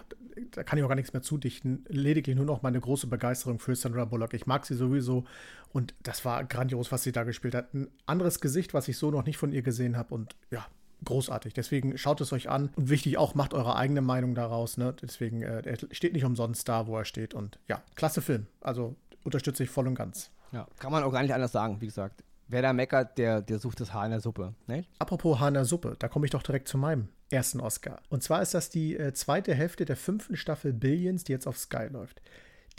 da 0.52 0.64
kann 0.64 0.78
ich 0.78 0.84
auch 0.84 0.90
gar 0.90 0.96
nichts 0.96 1.14
mehr 1.14 1.22
zudichten. 1.22 1.86
Lediglich 1.88 2.36
nur 2.36 2.46
noch 2.46 2.62
meine 2.62 2.80
große 2.80 3.08
Begeisterung 3.08 3.60
für 3.60 3.76
Sandra 3.76 4.06
Bullock. 4.06 4.34
Ich 4.34 4.46
mag 4.46 4.66
sie 4.66 4.76
sowieso 4.76 5.24
und 5.72 5.94
das 6.04 6.26
war 6.26 6.44
grandios, 6.44 6.92
was 6.92 7.04
sie 7.04 7.12
da 7.12 7.24
gespielt 7.24 7.56
hat. 7.56 7.74
Ein 7.74 7.88
anderes 8.06 8.42
Gesicht, 8.42 8.74
was 8.74 8.88
ich 8.88 8.98
so 8.98 9.10
noch 9.12 9.26
nicht 9.26 9.38
von 9.38 9.52
ihr 9.52 9.62
gesehen 9.62 9.98
habe 9.98 10.14
und 10.14 10.36
ja, 10.52 10.66
großartig. 11.04 11.54
Deswegen 11.54 11.98
schaut 11.98 12.22
es 12.22 12.34
euch 12.34 12.50
an. 12.50 12.70
Und 12.76 12.90
wichtig 12.90 13.18
auch, 13.18 13.36
macht 13.36 13.54
eure 13.54 13.76
eigene 13.76 14.02
Meinung 14.02 14.36
daraus. 14.36 14.78
Ne? 14.78 14.94
Deswegen, 15.02 15.42
äh, 15.42 15.62
er 15.66 15.78
steht 15.92 16.14
nicht 16.14 16.26
umsonst 16.26 16.68
da, 16.68 16.88
wo 16.88 16.98
er 16.98 17.06
steht. 17.06 17.34
Und 17.34 17.60
ja, 17.68 17.82
klasse 17.96 18.22
Film. 18.22 18.48
Also 18.62 18.96
unterstütze 19.24 19.64
ich 19.64 19.70
voll 19.70 19.88
und 19.88 19.96
ganz. 19.96 20.32
Ja, 20.52 20.68
kann 20.80 20.92
man 20.92 21.04
auch 21.04 21.12
gar 21.12 21.22
nicht 21.22 21.34
anders 21.34 21.52
sagen, 21.52 21.82
wie 21.82 21.88
gesagt. 21.88 22.24
Wer 22.48 22.62
da 22.62 22.72
meckert, 22.72 23.18
der, 23.18 23.42
der 23.42 23.60
sucht 23.60 23.82
das 23.82 23.94
Haar 23.94 24.06
in 24.06 24.12
der 24.12 24.22
Suppe. 24.22 24.54
Ne? 24.68 24.86
Apropos 25.00 25.40
Haar 25.40 25.50
in 25.50 25.56
der 25.56 25.66
Suppe, 25.66 25.98
da 26.00 26.08
komme 26.08 26.26
ich 26.26 26.32
doch 26.32 26.44
direkt 26.44 26.70
zu 26.70 26.78
meinem 26.78 27.10
ersten 27.30 27.60
Oscar. 27.60 28.02
Und 28.10 28.24
zwar 28.24 28.42
ist 28.42 28.54
das 28.54 28.70
die 28.70 28.96
äh, 28.96 29.14
zweite 29.14 29.54
Hälfte 29.54 29.84
der 29.84 29.98
fünften 29.98 30.38
Staffel 30.38 30.72
Billions, 30.72 31.26
die 31.26 31.34
jetzt 31.34 31.46
auf 31.46 31.58
Sky 31.58 31.88
läuft. 31.92 32.22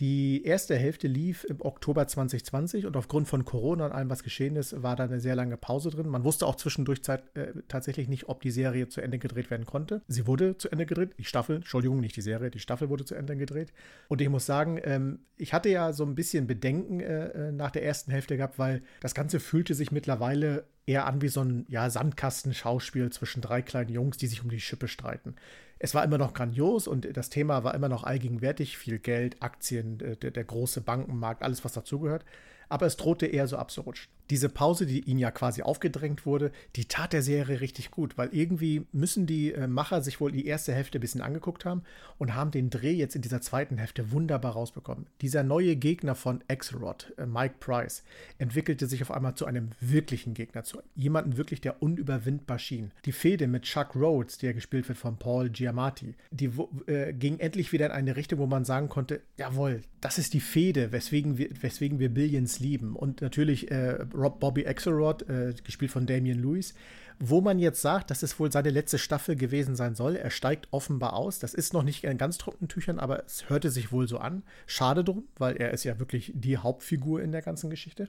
Die 0.00 0.45
erste 0.45 0.77
Hälfte 0.77 1.09
lief 1.09 1.43
im 1.43 1.61
Oktober 1.61 2.06
2020 2.06 2.87
und 2.87 2.97
aufgrund 2.97 3.27
von 3.27 3.45
Corona 3.45 3.87
und 3.87 3.93
allem, 3.93 4.09
was 4.09 4.23
geschehen 4.23 4.55
ist, 4.55 4.81
war 4.81 4.95
da 4.95 5.05
eine 5.05 5.19
sehr 5.19 5.35
lange 5.35 5.56
Pause 5.56 5.91
drin. 5.91 6.09
Man 6.09 6.23
wusste 6.23 6.47
auch 6.47 6.55
zwischendurch 6.55 7.03
Zeit, 7.03 7.25
äh, 7.35 7.53
tatsächlich 7.67 8.06
nicht, 8.06 8.29
ob 8.29 8.41
die 8.41 8.53
Serie 8.53 8.89
zu 8.89 9.00
Ende 9.00 9.19
gedreht 9.19 9.50
werden 9.50 9.67
konnte. 9.67 10.03
Sie 10.06 10.29
wurde 10.29 10.56
zu 10.56 10.71
Ende 10.71 10.87
gedreht, 10.87 11.15
die 11.19 11.25
Staffel, 11.25 11.56
Entschuldigung, 11.56 11.99
nicht 11.99 12.15
die 12.15 12.23
Serie, 12.23 12.53
die 12.53 12.61
Staffel 12.61 12.91
wurde 12.91 13.05
zu 13.05 13.17
Ende 13.17 13.37
gedreht. 13.37 13.73
Und 14.06 14.21
ich 14.21 14.29
muss 14.29 14.47
sagen, 14.47 14.81
ähm, 14.85 15.19
ich 15.37 15.53
hatte 15.53 15.69
ja 15.69 15.93
so 15.93 16.05
ein 16.05 16.15
bisschen 16.15 16.47
Bedenken 16.47 17.00
äh, 17.00 17.49
äh 17.49 17.53
nach 17.53 17.73
der 17.73 17.83
ersten 17.83 18.12
Hälfte 18.12 18.37
gehabt, 18.37 18.61
weil 18.61 18.83
das 19.00 19.15
Ganze 19.15 19.41
fühlte 19.41 19.75
sich 19.75 19.91
mittlerweile 19.91 20.65
eher 20.87 21.06
an 21.06 21.23
wie 21.23 21.29
so 21.29 21.43
ein 21.43 21.67
ja, 21.69 21.91
Sandkastenschauspiel 21.91 23.11
zwischen 23.11 23.43
drei 23.43 23.62
kleinen 23.62 23.91
Jungs, 23.91 24.17
die 24.17 24.29
sich 24.29 24.45
um 24.45 24.49
die 24.49 24.61
Schippe 24.61 24.87
streiten 24.87 25.35
es 25.78 25.94
war 25.94 26.04
immer 26.04 26.19
noch 26.19 26.34
grandios 26.34 26.88
und 26.88 27.16
das 27.16 27.30
Thema 27.30 27.64
war 27.64 27.75
immer 27.75 27.88
noch 27.88 28.04
allgegenwärtig. 28.04 28.78
Viel 28.78 28.99
Geld, 28.99 29.42
Aktien, 29.42 29.99
der, 29.99 30.16
der 30.16 30.44
große 30.44 30.80
Bankenmarkt, 30.80 31.42
alles, 31.42 31.64
was 31.64 31.73
dazugehört 31.73 32.25
aber 32.68 32.87
es 32.87 32.97
drohte 32.97 33.26
eher 33.26 33.47
so 33.47 33.56
abzurutschen. 33.56 34.12
Diese 34.30 34.49
Pause, 34.49 34.87
die 34.87 35.00
ihnen 35.00 35.18
ja 35.18 35.30
quasi 35.30 35.62
aufgedrängt 35.62 36.26
wurde, 36.26 36.52
die 36.76 36.85
tat 36.85 37.12
der 37.12 37.23
Serie 37.23 37.61
richtig 37.61 37.90
gut, 37.90 38.18
weil 38.18 38.28
irgendwie 38.32 38.87
müssen 38.92 39.26
die 39.26 39.52
äh, 39.52 39.66
Macher 39.66 40.02
sich 40.02 40.20
wohl 40.20 40.32
die 40.32 40.47
erste 40.47 40.73
Hälfte 40.73 40.99
ein 40.99 41.00
bisschen 41.00 41.20
angeguckt 41.20 41.64
haben 41.64 41.82
und 42.18 42.35
haben 42.35 42.50
den 42.50 42.70
Dreh 42.70 42.92
jetzt 42.92 43.16
in 43.16 43.23
dieser 43.23 43.40
zweiten 43.40 43.78
Hälfte 43.78 44.11
wunderbar 44.12 44.52
rausbekommen. 44.52 45.06
Dieser 45.20 45.42
neue 45.42 45.76
Gegner 45.76 46.14
von 46.14 46.42
Axelrod, 46.49 47.14
äh, 47.16 47.26
Mike 47.26 47.56
Price, 47.61 48.02
entwickelte 48.38 48.87
sich 48.87 49.02
auf 49.02 49.11
einmal 49.11 49.35
zu 49.35 49.47
einem 49.47 49.70
wirklichen 49.80 50.35
Gegner, 50.35 50.64
zu 50.64 50.80
jemandem 50.94 51.37
wirklich, 51.37 51.61
der 51.61 51.82
unüberwindbar 51.82 52.58
schien. 52.58 52.90
Die 53.04 53.12
Fehde 53.12 53.47
mit 53.47 53.62
Chuck 53.62 53.94
Rhodes, 53.94 54.38
der 54.38 54.54
gespielt 54.54 54.88
wird 54.88 54.99
von 54.99 55.16
Paul 55.16 55.50
Giamatti, 55.50 56.14
die 56.30 56.50
äh, 56.87 57.12
ging 57.12 57.38
endlich 57.38 57.73
wieder 57.73 57.87
in 57.87 57.92
eine 57.92 58.16
Richtung, 58.16 58.38
wo 58.38 58.47
man 58.47 58.64
sagen 58.64 58.88
konnte, 58.88 59.20
jawohl, 59.37 59.82
das 60.00 60.18
ist 60.18 60.35
die 60.35 60.40
Fehde, 60.40 60.92
weswegen 60.92 61.38
wir, 61.38 61.49
weswegen 61.61 61.99
wir 61.99 62.08
Billions 62.08 62.61
lieben. 62.61 62.94
Und 62.94 63.20
natürlich 63.20 63.70
äh, 63.70 64.04
Rob 64.18 64.40
Bobby 64.40 64.66
Axelrod, 64.66 65.28
äh, 65.28 65.54
gespielt 65.64 65.90
von 65.90 66.06
Damian 66.06 66.38
Lewis, 66.38 66.75
wo 67.20 67.40
man 67.40 67.58
jetzt 67.58 67.80
sagt, 67.80 68.10
dass 68.10 68.22
es 68.22 68.38
wohl 68.38 68.52
seine 68.52 68.70
letzte 68.70 68.98
Staffel 68.98 69.37
gewesen 69.37 69.75
sein 69.76 69.94
soll. 69.94 70.16
Er 70.16 70.30
steigt 70.30 70.68
offenbar 70.70 71.14
aus. 71.14 71.38
Das 71.38 71.54
ist 71.54 71.72
noch 71.72 71.82
nicht 71.82 72.04
in 72.04 72.18
ganz 72.18 72.38
trockenen 72.38 72.68
Tüchern, 72.68 72.98
aber 72.98 73.25
es 73.25 73.48
hörte 73.48 73.70
sich 73.70 73.90
wohl 73.90 74.06
so 74.06 74.18
an. 74.18 74.42
Schade 74.66 75.02
drum, 75.02 75.25
weil 75.37 75.56
er 75.56 75.72
ist 75.72 75.84
ja 75.84 75.98
wirklich 75.98 76.32
die 76.34 76.58
Hauptfigur 76.58 77.20
in 77.20 77.32
der 77.32 77.42
ganzen 77.42 77.70
Geschichte. 77.70 78.08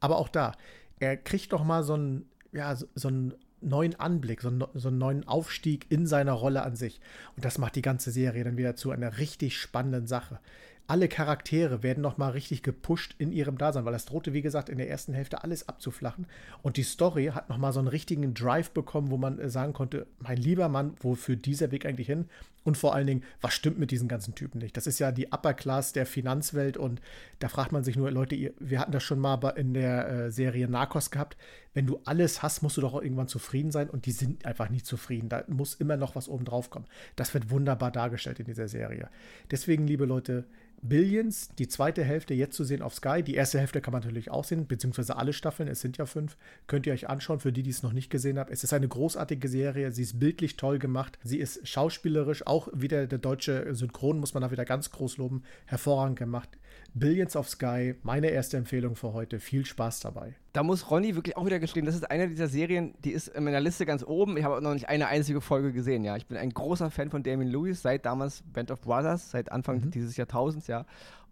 Aber 0.00 0.18
auch 0.18 0.28
da, 0.28 0.52
er 0.98 1.16
kriegt 1.16 1.52
doch 1.52 1.64
mal 1.64 1.84
so 1.84 1.94
einen, 1.94 2.28
ja, 2.52 2.74
so, 2.74 3.08
einen 3.08 3.34
neuen 3.60 3.94
Anblick, 3.94 4.40
so 4.40 4.48
einen, 4.48 4.64
so 4.74 4.88
einen 4.88 4.98
neuen 4.98 5.28
Aufstieg 5.28 5.86
in 5.88 6.06
seiner 6.06 6.32
Rolle 6.32 6.62
an 6.62 6.74
sich. 6.74 7.00
Und 7.36 7.44
das 7.44 7.58
macht 7.58 7.76
die 7.76 7.82
ganze 7.82 8.10
Serie 8.10 8.42
dann 8.42 8.56
wieder 8.56 8.74
zu 8.74 8.90
einer 8.90 9.18
richtig 9.18 9.56
spannenden 9.56 10.06
Sache 10.08 10.40
alle 10.88 11.06
Charaktere 11.06 11.82
werden 11.82 12.00
nochmal 12.00 12.30
richtig 12.30 12.62
gepusht 12.62 13.14
in 13.18 13.30
ihrem 13.30 13.58
Dasein, 13.58 13.84
weil 13.84 13.92
das 13.92 14.06
drohte, 14.06 14.32
wie 14.32 14.40
gesagt, 14.40 14.70
in 14.70 14.78
der 14.78 14.88
ersten 14.88 15.12
Hälfte 15.12 15.44
alles 15.44 15.68
abzuflachen. 15.68 16.26
Und 16.62 16.78
die 16.78 16.82
Story 16.82 17.26
hat 17.26 17.50
nochmal 17.50 17.74
so 17.74 17.78
einen 17.78 17.88
richtigen 17.88 18.32
Drive 18.32 18.70
bekommen, 18.70 19.10
wo 19.10 19.18
man 19.18 19.38
äh, 19.38 19.50
sagen 19.50 19.74
konnte, 19.74 20.06
mein 20.18 20.38
lieber 20.38 20.70
Mann, 20.70 20.94
wo 21.00 21.14
führt 21.14 21.44
dieser 21.44 21.70
Weg 21.72 21.84
eigentlich 21.84 22.06
hin? 22.06 22.24
Und 22.64 22.78
vor 22.78 22.94
allen 22.94 23.06
Dingen, 23.06 23.22
was 23.42 23.52
stimmt 23.52 23.78
mit 23.78 23.90
diesen 23.90 24.08
ganzen 24.08 24.34
Typen 24.34 24.58
nicht? 24.60 24.78
Das 24.78 24.86
ist 24.86 24.98
ja 24.98 25.12
die 25.12 25.28
Upper 25.30 25.52
Class 25.52 25.92
der 25.92 26.06
Finanzwelt 26.06 26.78
und 26.78 27.02
da 27.38 27.48
fragt 27.48 27.70
man 27.70 27.84
sich 27.84 27.96
nur, 27.96 28.10
Leute, 28.10 28.34
ihr, 28.34 28.54
wir 28.58 28.80
hatten 28.80 28.92
das 28.92 29.02
schon 29.02 29.18
mal 29.18 29.36
in 29.56 29.74
der 29.74 30.08
äh, 30.08 30.30
Serie 30.30 30.68
Narcos 30.68 31.10
gehabt. 31.10 31.36
Wenn 31.74 31.86
du 31.86 32.00
alles 32.06 32.42
hast, 32.42 32.62
musst 32.62 32.78
du 32.78 32.80
doch 32.80 33.00
irgendwann 33.00 33.28
zufrieden 33.28 33.72
sein 33.72 33.90
und 33.90 34.06
die 34.06 34.12
sind 34.12 34.46
einfach 34.46 34.70
nicht 34.70 34.86
zufrieden. 34.86 35.28
Da 35.28 35.44
muss 35.48 35.74
immer 35.74 35.98
noch 35.98 36.16
was 36.16 36.30
oben 36.30 36.46
drauf 36.46 36.70
kommen. 36.70 36.86
Das 37.14 37.34
wird 37.34 37.50
wunderbar 37.50 37.90
dargestellt 37.90 38.40
in 38.40 38.46
dieser 38.46 38.68
Serie. 38.68 39.10
Deswegen, 39.50 39.86
liebe 39.86 40.06
Leute, 40.06 40.44
Billions, 40.82 41.48
die 41.58 41.68
zweite 41.68 42.04
Hälfte 42.04 42.34
jetzt 42.34 42.56
zu 42.56 42.64
sehen 42.64 42.82
auf 42.82 42.94
Sky. 42.94 43.22
Die 43.22 43.34
erste 43.34 43.58
Hälfte 43.58 43.80
kann 43.80 43.92
man 43.92 44.02
natürlich 44.02 44.30
auch 44.30 44.44
sehen, 44.44 44.66
beziehungsweise 44.66 45.16
alle 45.16 45.32
Staffeln, 45.32 45.68
es 45.68 45.80
sind 45.80 45.98
ja 45.98 46.06
fünf, 46.06 46.36
könnt 46.66 46.86
ihr 46.86 46.92
euch 46.92 47.08
anschauen, 47.08 47.40
für 47.40 47.52
die, 47.52 47.62
die 47.62 47.70
es 47.70 47.82
noch 47.82 47.92
nicht 47.92 48.10
gesehen 48.10 48.38
haben. 48.38 48.52
Es 48.52 48.64
ist 48.64 48.72
eine 48.72 48.88
großartige 48.88 49.48
Serie, 49.48 49.92
sie 49.92 50.02
ist 50.02 50.20
bildlich 50.20 50.56
toll 50.56 50.78
gemacht, 50.78 51.18
sie 51.22 51.38
ist 51.38 51.66
schauspielerisch, 51.66 52.46
auch 52.46 52.68
wieder 52.72 53.06
der 53.06 53.18
deutsche 53.18 53.74
Synchron, 53.74 54.18
muss 54.18 54.34
man 54.34 54.42
da 54.42 54.50
wieder 54.50 54.64
ganz 54.64 54.90
groß 54.90 55.16
loben, 55.16 55.42
hervorragend 55.66 56.18
gemacht. 56.18 56.50
Billions 56.98 57.36
of 57.36 57.48
Sky, 57.48 57.94
meine 58.02 58.28
erste 58.28 58.56
Empfehlung 58.56 58.96
für 58.96 59.12
heute. 59.12 59.40
Viel 59.40 59.64
Spaß 59.64 60.00
dabei. 60.00 60.34
Da 60.52 60.62
muss 60.62 60.90
Ronny 60.90 61.14
wirklich 61.14 61.36
auch 61.36 61.46
wieder 61.46 61.60
geschrieben, 61.60 61.86
das 61.86 61.94
ist 61.94 62.10
eine 62.10 62.28
dieser 62.28 62.48
Serien, 62.48 62.94
die 63.04 63.12
ist 63.12 63.28
in 63.28 63.44
meiner 63.44 63.60
Liste 63.60 63.86
ganz 63.86 64.02
oben. 64.02 64.36
Ich 64.36 64.44
habe 64.44 64.60
noch 64.60 64.74
nicht 64.74 64.88
eine 64.88 65.06
einzige 65.08 65.40
Folge 65.40 65.72
gesehen, 65.72 66.04
ja. 66.04 66.16
Ich 66.16 66.26
bin 66.26 66.36
ein 66.36 66.50
großer 66.50 66.90
Fan 66.90 67.10
von 67.10 67.22
Damien 67.22 67.48
Lewis, 67.48 67.82
seit 67.82 68.04
damals 68.04 68.42
Band 68.52 68.70
of 68.70 68.80
Brothers, 68.80 69.30
seit 69.30 69.52
Anfang 69.52 69.80
mhm. 69.80 69.90
dieses 69.90 70.16
Jahrtausends, 70.16 70.66
ja. 70.66 70.84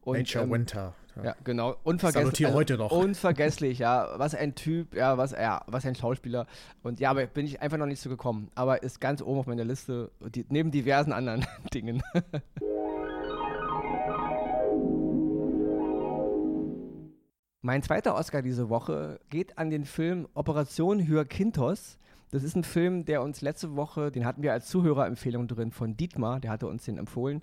Und, 0.03 0.19
Nature 0.19 0.45
ähm, 0.45 0.51
Winter. 0.53 0.95
Ja. 1.17 1.25
ja, 1.25 1.37
genau. 1.43 1.75
Unvergesslich. 1.83 2.47
Also, 2.47 2.57
heute 2.57 2.77
noch. 2.77 2.93
Unvergesslich, 2.93 3.81
ja. 3.81 4.09
Was 4.19 4.37
ein 4.37 4.55
Typ, 4.55 4.95
ja, 4.95 5.19
was, 5.19 5.33
ja, 5.33 5.63
was 5.67 5.85
ein 5.85 5.97
Schauspieler. 5.97 6.47
Und 6.85 7.01
ja, 7.01 7.11
aber 7.11 7.27
bin 7.27 7.45
ich 7.45 7.61
einfach 7.61 7.79
noch 7.79 7.87
nicht 7.87 8.01
so 8.01 8.09
gekommen. 8.09 8.51
Aber 8.55 8.83
ist 8.85 9.01
ganz 9.01 9.21
oben 9.21 9.41
auf 9.41 9.47
meiner 9.47 9.65
Liste, 9.65 10.13
die, 10.33 10.47
neben 10.49 10.71
diversen 10.71 11.13
anderen 11.13 11.45
Dingen. 11.75 12.03
Mein 17.67 17.83
zweiter 17.83 18.15
Oscar 18.15 18.43
diese 18.43 18.69
Woche 18.69 19.19
geht 19.29 19.59
an 19.59 19.71
den 19.71 19.87
Film 19.87 20.29
Operation 20.35 21.05
Hyakinthos. 21.05 21.99
Das 22.31 22.45
ist 22.45 22.55
ein 22.55 22.63
Film, 22.63 23.05
der 23.05 23.23
uns 23.23 23.41
letzte 23.41 23.75
Woche, 23.75 24.13
den 24.13 24.25
hatten 24.25 24.45
wir 24.45 24.53
als 24.53 24.69
Zuhörerempfehlung 24.69 25.49
drin 25.49 25.73
von 25.73 25.97
Dietmar, 25.97 26.39
der 26.39 26.53
hatte 26.53 26.69
uns 26.69 26.85
den 26.85 26.97
empfohlen. 26.97 27.43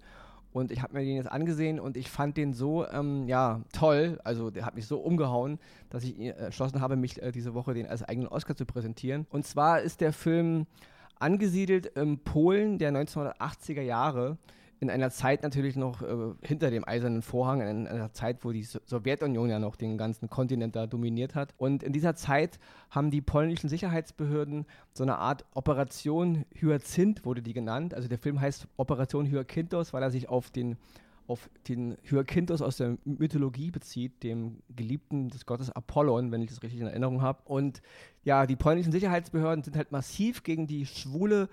Und 0.53 0.71
ich 0.71 0.81
habe 0.81 0.93
mir 0.93 1.03
den 1.03 1.17
jetzt 1.17 1.29
angesehen 1.29 1.77
und 1.77 1.97
ich 1.97 2.09
fand 2.09 2.37
den 2.37 2.53
so 2.53 2.87
ähm, 2.87 3.27
ja, 3.27 3.63
toll, 3.73 4.17
also 4.23 4.49
der 4.49 4.65
hat 4.65 4.75
mich 4.75 4.87
so 4.87 4.99
umgehauen, 4.99 5.59
dass 5.89 6.05
ich 6.05 6.17
entschlossen 6.17 6.79
habe, 6.79 6.95
mich 6.95 7.21
äh, 7.21 7.33
diese 7.33 7.53
Woche 7.53 7.73
den 7.73 7.85
als 7.85 8.01
eigenen 8.01 8.29
Oscar 8.29 8.55
zu 8.55 8.65
präsentieren. 8.65 9.27
Und 9.29 9.45
zwar 9.45 9.81
ist 9.81 9.99
der 9.99 10.13
Film 10.13 10.67
angesiedelt 11.19 11.85
in 11.97 12.19
Polen 12.19 12.77
der 12.77 12.93
1980er 12.93 13.81
Jahre 13.81 14.37
in 14.83 14.89
einer 14.89 15.09
Zeit 15.09 15.43
natürlich 15.43 15.75
noch 15.75 16.01
äh, 16.01 16.33
hinter 16.41 16.69
dem 16.69 16.87
eisernen 16.87 17.21
Vorhang, 17.21 17.61
in 17.61 17.87
einer 17.87 18.11
Zeit, 18.11 18.43
wo 18.43 18.51
die 18.51 18.63
Sowjetunion 18.63 19.49
ja 19.49 19.59
noch 19.59 19.75
den 19.75 19.97
ganzen 19.97 20.29
Kontinent 20.29 20.75
da 20.75 20.87
dominiert 20.87 21.35
hat. 21.35 21.53
Und 21.57 21.83
in 21.83 21.93
dieser 21.93 22.15
Zeit 22.15 22.59
haben 22.89 23.09
die 23.09 23.21
polnischen 23.21 23.69
Sicherheitsbehörden 23.69 24.65
so 24.93 25.03
eine 25.03 25.17
Art 25.17 25.45
Operation 25.53 26.45
Hyazinth, 26.59 27.25
wurde 27.25 27.41
die 27.41 27.53
genannt. 27.53 27.93
Also 27.93 28.09
der 28.09 28.19
Film 28.19 28.41
heißt 28.41 28.67
Operation 28.77 29.25
Hyakinthos, 29.25 29.93
weil 29.93 30.03
er 30.03 30.11
sich 30.11 30.29
auf 30.29 30.51
den 30.51 30.77
auf 31.25 31.49
den 31.69 31.95
Hyakinthos 32.03 32.61
aus 32.61 32.75
der 32.75 32.97
Mythologie 33.05 33.71
bezieht, 33.71 34.23
dem 34.23 34.61
Geliebten 34.75 35.29
des 35.29 35.45
Gottes 35.45 35.71
Apollon, 35.71 36.33
wenn 36.33 36.41
ich 36.41 36.49
das 36.49 36.61
richtig 36.61 36.81
in 36.81 36.87
Erinnerung 36.87 37.21
habe. 37.21 37.41
Und 37.45 37.81
ja, 38.25 38.45
die 38.45 38.57
polnischen 38.57 38.91
Sicherheitsbehörden 38.91 39.63
sind 39.63 39.77
halt 39.77 39.93
massiv 39.93 40.43
gegen 40.43 40.67
die 40.67 40.85
schwule 40.85 41.47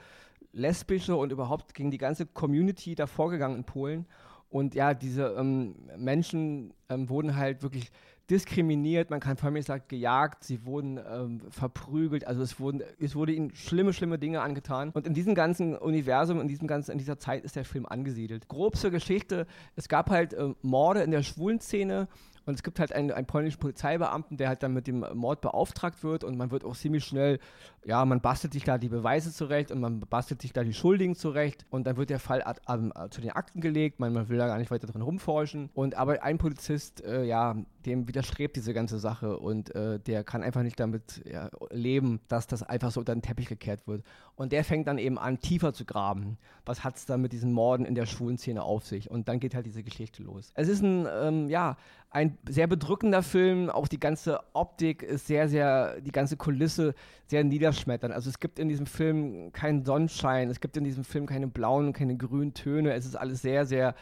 lesbische 0.53 1.17
und 1.17 1.33
überhaupt 1.33 1.75
gegen 1.75 1.91
die 1.91 1.99
ganze 1.99 2.27
Community 2.27 2.95
da 2.95 3.07
vorgegangen 3.07 3.59
in 3.59 3.65
Polen. 3.65 4.07
Und 4.49 4.75
ja, 4.75 4.95
diese 4.95 5.37
ähm, 5.39 5.77
Menschen 5.97 6.75
ähm, 6.89 7.09
wurden 7.09 7.37
halt 7.37 7.63
wirklich 7.63 7.93
diskriminiert, 8.31 9.11
man 9.11 9.19
kann 9.19 9.37
allem 9.43 9.57
gesagt 9.57 9.89
gejagt, 9.89 10.45
sie 10.45 10.65
wurden 10.65 10.99
ähm, 10.99 11.41
verprügelt, 11.51 12.27
also 12.27 12.43
es, 12.43 12.61
wurden, 12.61 12.83
es 13.01 13.17
wurde 13.17 13.33
ihnen 13.33 13.53
schlimme, 13.55 13.93
schlimme 13.93 14.19
Dinge 14.19 14.41
angetan. 14.41 14.91
Und 14.91 15.07
in 15.07 15.15
diesem 15.15 15.35
ganzen 15.35 15.77
Universum, 15.77 16.41
in, 16.41 16.47
diesem 16.47 16.69
ganzen, 16.69 16.93
in 16.93 16.99
dieser 16.99 17.19
Zeit 17.19 17.45
ist 17.45 17.57
der 17.57 17.65
Film 17.65 17.87
angesiedelt. 17.87 18.49
Grob 18.49 18.77
zur 18.77 18.91
Geschichte, 18.91 19.47
es 19.75 19.89
gab 19.89 20.11
halt 20.11 20.33
äh, 20.33 20.55
Morde 20.63 21.03
in 21.03 21.11
der 21.11 21.25
schwulen 21.25 21.61
Szene 21.61 22.09
und 22.47 22.55
es 22.55 22.63
gibt 22.63 22.81
halt 22.81 22.93
einen, 22.93 23.11
einen 23.11 23.27
polnischen 23.27 23.59
Polizeibeamten, 23.59 24.37
der 24.37 24.49
halt 24.49 24.63
dann 24.63 24.73
mit 24.73 24.87
dem 24.87 25.05
Mord 25.15 25.41
beauftragt 25.41 26.03
wird 26.03 26.25
und 26.25 26.37
man 26.37 26.51
wird 26.51 26.65
auch 26.65 26.77
ziemlich 26.77 27.05
schnell, 27.05 27.39
ja, 27.85 28.05
man 28.05 28.21
bastelt 28.21 28.53
sich 28.53 28.65
da 28.65 28.79
die 28.79 28.89
Beweise 28.89 29.33
zurecht 29.33 29.71
und 29.71 29.81
man 29.81 30.01
bastelt 30.01 30.43
sich 30.43 30.53
da 30.53 30.65
die 30.65 30.75
Schuldigen 30.75 31.15
zurecht 31.15 31.67
und 31.71 31.87
dann 31.87 31.97
wird 31.97 32.11
der 32.11 32.19
Fall 32.19 32.43
ad, 32.43 32.61
ad, 32.67 32.91
ad, 32.95 33.15
zu 33.15 33.21
den 33.21 33.31
Akten 33.31 33.61
gelegt, 33.61 34.01
man, 34.01 34.13
man, 34.13 34.29
will 34.29 34.39
da 34.39 34.47
gar 34.47 34.59
nicht 34.59 34.71
weiter 34.71 34.87
drin 34.87 35.03
rumforschen. 35.03 35.71
Und 35.75 35.95
aber 35.95 36.23
ein 36.23 36.39
Polizist, 36.39 37.05
äh, 37.05 37.25
ja, 37.25 37.57
dem 37.87 38.09
widerstrebt 38.09 38.57
diese 38.57 38.75
ganze 38.75 38.99
Sache 38.99 39.39
und 39.39 39.75
äh, 39.75 39.99
der 39.99 40.25
kann 40.25 40.43
einfach 40.43 40.63
nicht 40.63 40.79
damit 40.79 41.23
ja, 41.31 41.51
leben, 41.71 42.21
dass 42.29 42.47
das 42.47 42.63
einfach 42.63 42.91
so 42.91 43.01
unter 43.01 43.15
den 43.15 43.23
Teppich 43.23 43.47
gekehrt 43.47 43.87
wird. 43.87 44.05
Und 44.37 44.53
der 44.53 44.65
fängt 44.65 44.87
dann 44.87 44.99
eben 44.99 45.19
an, 45.19 45.41
tiefer 45.41 45.73
zu 45.73 45.85
graben. 45.85 46.39
Was 46.65 46.85
hat 46.85 46.97
es 46.97 47.07
da 47.07 47.17
mit 47.17 47.33
diesen 47.33 47.53
Morden 47.53 47.85
in 47.85 47.95
der 47.95 48.07
schwulen 48.07 48.39
Szene 48.39 48.63
auf 48.63 48.87
sich? 48.87 49.11
Und 49.11 49.29
dann 49.29 49.41
geht 49.41 49.55
halt 49.55 49.67
diese 49.67 49.83
Geschichte 49.83 50.23
los. 50.23 50.53
Es 50.55 50.69
ist 50.69 50.83
ein, 50.83 51.07
ähm, 51.11 51.49
ja, 51.49 51.77
ein 52.11 52.39
sehr 52.49 52.67
bedrückender 52.67 53.23
Film. 53.23 53.71
Auch 53.71 53.89
die 53.89 54.01
ganze 54.01 54.41
Optik 54.53 55.03
ist 55.03 55.27
sehr, 55.27 55.49
sehr, 55.49 56.01
die 56.01 56.13
ganze 56.13 56.37
Kulisse 56.37 56.95
sehr 57.27 57.45
niederschmetternd. 57.45 58.15
Also 58.15 58.31
es 58.31 58.41
gibt 58.41 58.59
in 58.59 58.69
diesem 58.69 58.87
Film 58.87 59.53
keinen 59.53 59.85
Sonnenschein, 59.85 60.51
es 60.51 60.61
gibt 60.61 60.77
in 60.77 60.85
diesem 60.85 61.05
Film 61.05 61.27
keine 61.27 61.47
blauen 61.47 61.89
und 61.89 61.93
keine 61.93 62.17
grünen 62.17 62.55
Töne. 62.55 62.95
Es 62.95 63.07
ist 63.07 63.17
alles 63.17 63.43
sehr, 63.43 63.65
sehr 63.67 63.95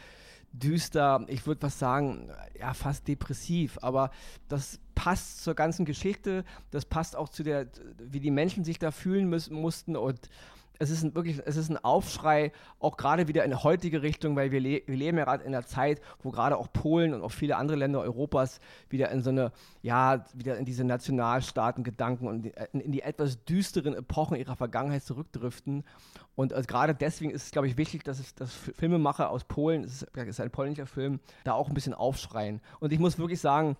düster. 0.51 1.25
Ich 1.27 1.45
würde 1.45 1.61
was 1.61 1.79
sagen, 1.79 2.31
ja, 2.59 2.73
fast 2.73 3.07
depressiv. 3.07 3.77
Aber 3.81 4.11
das 4.47 4.79
passt 4.95 5.43
zur 5.43 5.53
ganzen 5.53 5.85
Geschichte. 5.85 6.43
Das 6.71 6.85
passt 6.85 7.15
auch 7.15 7.29
zu 7.29 7.43
der, 7.43 7.67
wie 7.97 8.19
die 8.19 8.31
Menschen 8.31 8.63
sich 8.63 8.79
da 8.79 8.91
fühlen 8.91 9.29
müssen, 9.29 9.55
mussten 9.55 9.95
und 9.95 10.29
es 10.79 10.89
ist 10.89 11.03
ein, 11.03 11.13
wirklich, 11.13 11.41
es 11.45 11.57
ist 11.57 11.69
ein 11.69 11.77
Aufschrei, 11.77 12.53
auch 12.79 12.95
gerade 12.95 13.27
wieder 13.27 13.43
in 13.43 13.63
heutige 13.63 14.01
Richtung, 14.01 14.35
weil 14.37 14.51
wir, 14.51 14.61
le 14.61 14.81
wir 14.85 14.95
leben 14.95 15.17
ja 15.17 15.25
gerade 15.25 15.43
in 15.43 15.53
einer 15.53 15.65
Zeit, 15.65 16.01
wo 16.23 16.31
gerade 16.31 16.57
auch 16.57 16.71
Polen 16.71 17.13
und 17.13 17.21
auch 17.21 17.31
viele 17.31 17.57
andere 17.57 17.77
Länder 17.77 17.99
Europas 17.99 18.61
wieder 18.89 19.11
in 19.11 19.21
so 19.21 19.29
eine, 19.29 19.51
ja, 19.81 20.25
wieder 20.33 20.57
in 20.57 20.63
diese 20.63 20.85
Nationalstaaten-Gedanken 20.85 22.27
und 22.27 22.45
in, 22.45 22.79
in, 22.79 22.91
die 22.93 23.01
etwas 23.01 23.43
düsteren 23.43 23.93
Epochen 23.93 24.37
ihrer 24.37 24.55
Vergangenheit 24.55 25.03
zurückdriften. 25.03 25.83
Und 26.35 26.53
also 26.53 26.65
gerade 26.65 26.95
deswegen 26.95 27.31
ist 27.31 27.43
es, 27.43 27.51
glaube 27.51 27.67
ich, 27.67 27.75
wichtig, 27.75 28.05
dass, 28.05 28.19
es, 28.19 28.33
dass 28.33 28.53
Filmemacher 28.53 29.29
aus 29.29 29.43
Polen, 29.43 29.83
es 29.83 30.01
ist, 30.01 30.07
es 30.15 30.27
ist 30.27 30.39
ein 30.39 30.49
polnischer 30.49 30.87
Film, 30.87 31.19
da 31.43 31.53
auch 31.53 31.67
ein 31.67 31.73
bisschen 31.73 31.93
aufschreien. 31.93 32.61
Und 32.79 32.93
ich 32.93 32.99
muss 32.99 33.19
wirklich 33.19 33.41
sagen, 33.41 33.75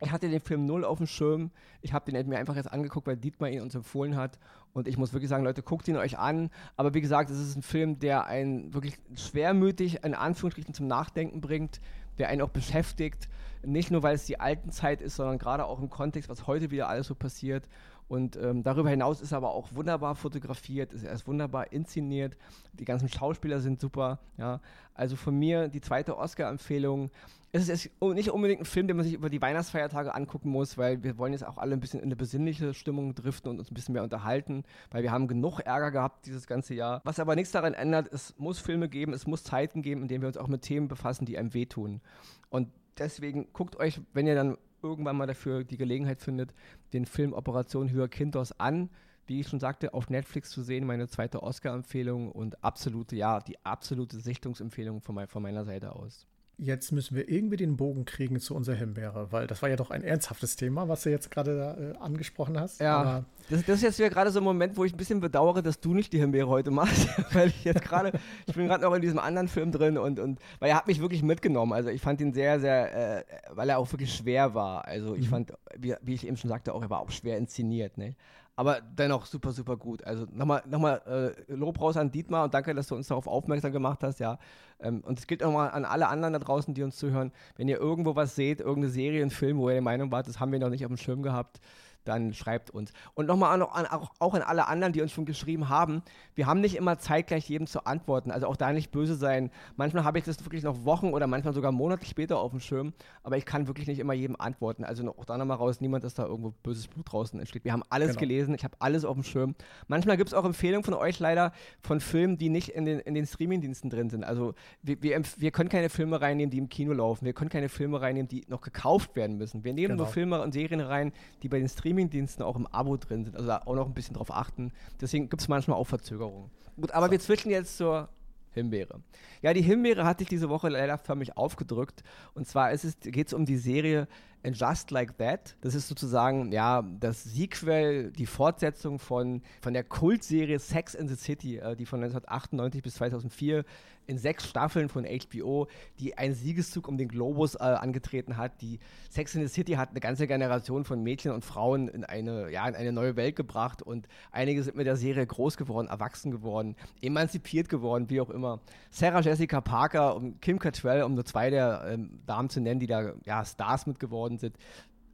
ich 0.00 0.10
hatte 0.10 0.28
den 0.28 0.40
Film 0.40 0.66
null 0.66 0.84
auf 0.84 0.98
dem 0.98 1.06
Schirm. 1.06 1.50
Ich 1.82 1.92
habe 1.92 2.10
den 2.10 2.28
mir 2.28 2.38
einfach 2.38 2.56
jetzt 2.56 2.72
angeguckt, 2.72 3.06
weil 3.06 3.16
Dietmar 3.16 3.50
ihn 3.50 3.62
uns 3.62 3.74
empfohlen 3.74 4.16
hat. 4.16 4.38
Und 4.72 4.88
ich 4.88 4.96
muss 4.96 5.12
wirklich 5.12 5.28
sagen, 5.28 5.44
Leute, 5.44 5.62
guckt 5.62 5.88
ihn 5.88 5.96
euch 5.96 6.18
an. 6.18 6.50
Aber 6.76 6.94
wie 6.94 7.00
gesagt, 7.00 7.30
es 7.30 7.38
ist 7.38 7.56
ein 7.56 7.62
Film, 7.62 7.98
der 7.98 8.26
einen 8.26 8.72
wirklich 8.72 8.98
schwermütig, 9.14 10.04
in 10.04 10.14
Anführungsstrichen, 10.14 10.74
zum 10.74 10.86
Nachdenken 10.86 11.40
bringt, 11.40 11.80
der 12.18 12.28
einen 12.28 12.42
auch 12.42 12.50
beschäftigt. 12.50 13.28
Nicht 13.62 13.90
nur, 13.90 14.02
weil 14.02 14.14
es 14.14 14.24
die 14.24 14.40
alten 14.40 14.70
Zeit 14.70 15.02
ist, 15.02 15.16
sondern 15.16 15.38
gerade 15.38 15.66
auch 15.66 15.80
im 15.80 15.90
Kontext, 15.90 16.30
was 16.30 16.46
heute 16.46 16.70
wieder 16.70 16.88
alles 16.88 17.08
so 17.08 17.14
passiert. 17.14 17.68
Und 18.10 18.36
ähm, 18.36 18.64
darüber 18.64 18.90
hinaus 18.90 19.20
ist 19.20 19.30
er 19.30 19.36
aber 19.36 19.54
auch 19.54 19.68
wunderbar 19.72 20.16
fotografiert, 20.16 20.92
ist, 20.92 21.04
er 21.04 21.12
ist 21.12 21.28
wunderbar 21.28 21.72
inszeniert, 21.72 22.36
die 22.72 22.84
ganzen 22.84 23.08
Schauspieler 23.08 23.60
sind 23.60 23.80
super. 23.80 24.18
Ja. 24.36 24.60
Also 24.94 25.14
von 25.14 25.38
mir 25.38 25.68
die 25.68 25.80
zweite 25.80 26.18
Oscar-Empfehlung. 26.18 27.12
Es 27.52 27.68
ist 27.68 27.88
nicht 28.00 28.30
unbedingt 28.30 28.62
ein 28.62 28.64
Film, 28.64 28.88
den 28.88 28.96
man 28.96 29.04
sich 29.04 29.14
über 29.14 29.30
die 29.30 29.40
Weihnachtsfeiertage 29.40 30.12
angucken 30.12 30.50
muss, 30.50 30.76
weil 30.76 31.04
wir 31.04 31.18
wollen 31.18 31.32
jetzt 31.34 31.46
auch 31.46 31.56
alle 31.56 31.72
ein 31.72 31.78
bisschen 31.78 32.00
in 32.00 32.06
eine 32.06 32.16
besinnliche 32.16 32.74
Stimmung 32.74 33.14
driften 33.14 33.48
und 33.48 33.60
uns 33.60 33.70
ein 33.70 33.74
bisschen 33.74 33.92
mehr 33.92 34.02
unterhalten, 34.02 34.64
weil 34.90 35.04
wir 35.04 35.12
haben 35.12 35.28
genug 35.28 35.60
Ärger 35.60 35.92
gehabt 35.92 36.26
dieses 36.26 36.48
ganze 36.48 36.74
Jahr. 36.74 37.02
Was 37.04 37.20
aber 37.20 37.36
nichts 37.36 37.52
daran 37.52 37.74
ändert, 37.74 38.12
es 38.12 38.34
muss 38.38 38.58
Filme 38.58 38.88
geben, 38.88 39.12
es 39.12 39.28
muss 39.28 39.44
Zeiten 39.44 39.82
geben, 39.82 40.02
in 40.02 40.08
denen 40.08 40.22
wir 40.22 40.28
uns 40.28 40.36
auch 40.36 40.48
mit 40.48 40.62
Themen 40.62 40.88
befassen, 40.88 41.26
die 41.26 41.38
einem 41.38 41.54
wehtun. 41.54 42.00
Und 42.48 42.70
deswegen 42.98 43.52
guckt 43.52 43.76
euch, 43.76 44.00
wenn 44.14 44.26
ihr 44.26 44.34
dann 44.34 44.56
irgendwann 44.82 45.16
mal 45.16 45.26
dafür 45.26 45.64
die 45.64 45.76
Gelegenheit 45.76 46.20
findet, 46.20 46.54
den 46.92 47.06
Film 47.06 47.32
Operation 47.32 47.90
Hyakinthos 47.90 48.52
an. 48.52 48.90
Wie 49.26 49.40
ich 49.40 49.48
schon 49.48 49.60
sagte, 49.60 49.94
auf 49.94 50.10
Netflix 50.10 50.50
zu 50.50 50.62
sehen, 50.62 50.86
meine 50.86 51.06
zweite 51.06 51.42
Oscar-Empfehlung 51.42 52.32
und 52.32 52.64
absolute, 52.64 53.14
ja, 53.14 53.38
die 53.40 53.64
absolute 53.64 54.18
Sichtungsempfehlung 54.18 55.00
von, 55.02 55.14
mein, 55.14 55.28
von 55.28 55.42
meiner 55.42 55.64
Seite 55.64 55.94
aus. 55.94 56.26
Jetzt 56.60 56.92
müssen 56.92 57.16
wir 57.16 57.28
irgendwie 57.28 57.56
den 57.56 57.76
Bogen 57.76 58.04
kriegen 58.04 58.38
zu 58.38 58.54
unserer 58.54 58.76
Himbeere, 58.76 59.32
weil 59.32 59.46
das 59.46 59.62
war 59.62 59.70
ja 59.70 59.76
doch 59.76 59.90
ein 59.90 60.04
ernsthaftes 60.04 60.56
Thema, 60.56 60.88
was 60.88 61.02
du 61.02 61.10
jetzt 61.10 61.30
gerade 61.30 61.94
äh, 61.96 61.98
angesprochen 61.98 62.60
hast. 62.60 62.80
Ja, 62.80 63.24
das, 63.48 63.64
das, 63.64 63.76
ist 63.76 63.82
jetzt 63.82 63.98
wieder 63.98 64.10
gerade 64.10 64.30
so 64.30 64.40
ein 64.40 64.44
Moment, 64.44 64.76
wo 64.76 64.84
ich 64.84 64.92
ein 64.92 64.96
bisschen 64.98 65.20
bedauere, 65.20 65.62
dass 65.62 65.80
du 65.80 65.94
nicht 65.94 66.12
die 66.12 66.18
Himbeere 66.18 66.48
heute 66.48 66.70
machst, 66.70 67.08
weil 67.32 67.48
ich 67.48 67.64
jetzt 67.64 67.82
gerade, 67.82 68.12
ich 68.46 68.54
bin 68.54 68.66
gerade 68.66 68.84
noch 68.84 68.94
in 68.94 69.00
diesem 69.00 69.18
anderen 69.18 69.48
Film 69.48 69.72
drin 69.72 69.96
und, 69.96 70.20
und 70.20 70.38
weil 70.58 70.70
er 70.70 70.76
hat 70.76 70.86
mich 70.86 71.00
wirklich 71.00 71.22
mitgenommen. 71.22 71.72
Also 71.72 71.88
ich 71.88 72.02
fand 72.02 72.20
ihn 72.20 72.34
sehr, 72.34 72.60
sehr, 72.60 73.20
äh, 73.20 73.24
weil 73.50 73.70
er 73.70 73.78
auch 73.78 73.90
wirklich 73.90 74.14
schwer 74.14 74.54
war. 74.54 74.84
Also 74.84 75.14
ich 75.14 75.26
mhm. 75.26 75.30
fand, 75.30 75.52
wie, 75.78 75.94
wie, 76.02 76.14
ich 76.14 76.26
eben 76.26 76.36
schon 76.36 76.50
sagte, 76.50 76.74
auch 76.74 76.82
er 76.82 76.90
war 76.90 77.00
auch 77.00 77.10
schwer 77.10 77.38
inszeniert. 77.38 77.96
Ne? 77.96 78.16
Aber 78.56 78.80
dennoch 78.80 79.26
super, 79.26 79.52
super 79.52 79.76
gut. 79.76 80.04
Also 80.04 80.26
nochmal, 80.32 80.62
nochmal 80.68 81.34
äh, 81.48 81.52
Lob 81.52 81.80
raus 81.80 81.96
an 81.96 82.10
Dietmar 82.10 82.44
und 82.44 82.54
danke, 82.54 82.74
dass 82.74 82.88
du 82.88 82.94
uns 82.94 83.08
darauf 83.08 83.26
aufmerksam 83.26 83.72
gemacht 83.72 84.02
hast, 84.02 84.20
ja. 84.20 84.38
Ähm, 84.80 85.02
und 85.06 85.18
es 85.18 85.26
gilt 85.26 85.40
nochmal 85.40 85.70
an 85.70 85.84
alle 85.84 86.08
anderen 86.08 86.34
da 86.34 86.38
draußen, 86.38 86.74
die 86.74 86.82
uns 86.82 86.96
zuhören. 86.96 87.32
Wenn 87.56 87.68
ihr 87.68 87.78
irgendwo 87.78 88.16
was 88.16 88.34
seht, 88.34 88.60
irgendeine 88.60 88.90
Serie, 88.90 89.22
einen 89.22 89.30
Film, 89.30 89.58
wo 89.58 89.68
ihr 89.68 89.74
der 89.74 89.82
Meinung 89.82 90.10
wart, 90.12 90.28
das 90.28 90.40
haben 90.40 90.52
wir 90.52 90.58
noch 90.58 90.70
nicht 90.70 90.84
auf 90.84 90.90
dem 90.90 90.96
Schirm 90.96 91.22
gehabt, 91.22 91.60
dann 92.04 92.34
schreibt 92.34 92.70
uns. 92.70 92.92
Und 93.14 93.26
nochmal 93.26 93.54
an, 93.54 93.62
an, 93.62 93.86
auch 94.18 94.34
an 94.34 94.42
alle 94.42 94.68
anderen, 94.68 94.92
die 94.92 95.02
uns 95.02 95.12
schon 95.12 95.24
geschrieben 95.24 95.68
haben, 95.68 96.02
wir 96.34 96.46
haben 96.46 96.60
nicht 96.60 96.76
immer 96.76 96.98
zeitgleich 96.98 97.48
jedem 97.48 97.66
zu 97.66 97.84
antworten. 97.86 98.30
Also 98.30 98.46
auch 98.46 98.56
da 98.56 98.72
nicht 98.72 98.90
böse 98.90 99.14
sein. 99.14 99.50
Manchmal 99.76 100.04
habe 100.04 100.18
ich 100.18 100.24
das 100.24 100.44
wirklich 100.44 100.62
noch 100.62 100.84
Wochen 100.84 101.12
oder 101.12 101.26
manchmal 101.26 101.54
sogar 101.54 101.72
Monate 101.72 102.06
später 102.06 102.38
auf 102.38 102.50
dem 102.50 102.60
Schirm, 102.60 102.92
aber 103.22 103.36
ich 103.36 103.44
kann 103.44 103.66
wirklich 103.66 103.86
nicht 103.86 103.98
immer 103.98 104.14
jedem 104.14 104.36
antworten. 104.36 104.84
Also 104.84 105.08
auch 105.08 105.24
da 105.24 105.36
nochmal 105.36 105.56
raus, 105.56 105.80
niemand, 105.80 106.04
dass 106.04 106.14
da 106.14 106.24
irgendwo 106.24 106.52
böses 106.62 106.88
Blut 106.88 107.12
draußen 107.12 107.38
entsteht. 107.38 107.64
Wir 107.64 107.72
haben 107.72 107.82
alles 107.90 108.10
genau. 108.10 108.20
gelesen, 108.20 108.54
ich 108.54 108.64
habe 108.64 108.76
alles 108.78 109.04
auf 109.04 109.14
dem 109.14 109.24
Schirm. 109.24 109.54
Manchmal 109.88 110.16
gibt 110.16 110.28
es 110.28 110.34
auch 110.34 110.44
Empfehlungen 110.44 110.84
von 110.84 110.94
euch 110.94 111.18
leider 111.18 111.52
von 111.80 112.00
Filmen, 112.00 112.38
die 112.38 112.48
nicht 112.48 112.70
in 112.70 112.84
den, 112.84 113.00
in 113.00 113.14
den 113.14 113.26
Streamingdiensten 113.26 113.90
drin 113.90 114.10
sind. 114.10 114.24
Also 114.24 114.54
wir, 114.82 115.02
wir, 115.02 115.22
wir, 115.36 115.50
können 115.50 115.68
keine 115.68 115.90
Filme 115.90 116.20
reinnehmen, 116.20 116.50
die 116.50 116.58
im 116.58 116.68
Kino 116.68 116.92
laufen. 116.92 117.24
Wir 117.24 117.32
können 117.32 117.50
keine 117.50 117.68
Filme 117.68 118.00
reinnehmen, 118.00 118.28
die 118.28 118.44
noch 118.48 118.60
gekauft 118.60 119.16
werden 119.16 119.36
müssen. 119.36 119.64
Wir 119.64 119.72
nehmen 119.72 119.88
genau. 119.88 120.04
nur 120.04 120.12
Filme 120.12 120.40
und 120.42 120.52
Serien 120.52 120.80
rein, 120.80 121.12
die 121.42 121.48
bei 121.48 121.58
den 121.58 121.68
Streamingdiensten 121.68 121.89
Streamingdiensten 121.90 122.44
auch 122.44 122.56
im 122.56 122.66
Abo 122.68 122.96
drin 122.96 123.24
sind. 123.24 123.36
Also 123.36 123.48
da 123.48 123.62
auch 123.64 123.74
noch 123.74 123.86
ein 123.86 123.94
bisschen 123.94 124.14
drauf 124.14 124.30
achten. 124.30 124.72
Deswegen 125.00 125.28
gibt 125.28 125.42
es 125.42 125.48
manchmal 125.48 125.76
auch 125.76 125.86
Verzögerungen. 125.86 126.50
Gut, 126.80 126.92
aber 126.92 127.06
so. 127.06 127.12
wir 127.12 127.20
switchen 127.20 127.50
jetzt 127.50 127.76
zur 127.76 128.08
Himbeere. 128.52 129.00
Ja, 129.42 129.52
die 129.52 129.62
Himbeere 129.62 130.04
hatte 130.04 130.22
ich 130.22 130.28
diese 130.28 130.48
Woche 130.48 130.68
leider 130.68 130.98
förmlich 130.98 131.36
aufgedrückt. 131.36 132.02
Und 132.34 132.46
zwar 132.46 132.74
geht 132.76 133.26
es 133.26 133.32
um 133.32 133.44
die 133.44 133.56
Serie 133.56 134.08
And 134.42 134.58
Just 134.58 134.90
Like 134.90 135.18
That. 135.18 135.56
Das 135.60 135.74
ist 135.74 135.88
sozusagen 135.88 136.52
ja 136.52 136.82
das 136.82 137.24
Sequel, 137.24 138.10
die 138.12 138.26
Fortsetzung 138.26 138.98
von, 138.98 139.42
von 139.60 139.72
der 139.72 139.84
Kultserie 139.84 140.58
Sex 140.58 140.94
in 140.94 141.08
the 141.08 141.16
City, 141.16 141.58
äh, 141.58 141.76
die 141.76 141.86
von 141.86 142.02
1998 142.02 142.82
bis 142.82 142.94
2004 142.94 143.64
in 144.06 144.18
sechs 144.18 144.48
Staffeln 144.48 144.88
von 144.88 145.04
HBO, 145.04 145.68
die 146.00 146.18
einen 146.18 146.34
Siegeszug 146.34 146.88
um 146.88 146.98
den 146.98 147.08
Globus 147.08 147.54
äh, 147.54 147.58
angetreten 147.58 148.36
hat. 148.36 148.60
Die 148.60 148.80
Sex 149.08 149.34
in 149.34 149.42
the 149.42 149.48
City 149.48 149.74
hat 149.74 149.90
eine 149.90 150.00
ganze 150.00 150.26
Generation 150.26 150.84
von 150.84 151.02
Mädchen 151.02 151.30
und 151.30 151.44
Frauen 151.44 151.88
in 151.88 152.04
eine, 152.04 152.50
ja, 152.50 152.66
in 152.66 152.74
eine 152.74 152.92
neue 152.92 153.16
Welt 153.16 153.36
gebracht 153.36 153.82
und 153.82 154.08
einige 154.32 154.62
sind 154.62 154.76
mit 154.76 154.86
der 154.86 154.96
Serie 154.96 155.26
groß 155.26 155.56
geworden, 155.56 155.86
erwachsen 155.86 156.32
geworden, 156.32 156.76
emanzipiert 157.00 157.68
geworden, 157.68 158.10
wie 158.10 158.20
auch 158.20 158.30
immer. 158.30 158.60
Sarah 158.90 159.20
Jessica 159.20 159.60
Parker 159.60 160.16
und 160.16 160.42
Kim 160.42 160.58
Cattrall, 160.58 161.02
um 161.02 161.14
nur 161.14 161.24
zwei 161.24 161.50
der 161.50 161.84
ähm, 161.86 162.20
Damen 162.26 162.50
zu 162.50 162.60
nennen, 162.60 162.80
die 162.80 162.86
da 162.86 163.12
ja, 163.24 163.44
Stars 163.44 163.86
mit 163.86 164.00
geworden 164.00 164.29
sind. 164.38 164.56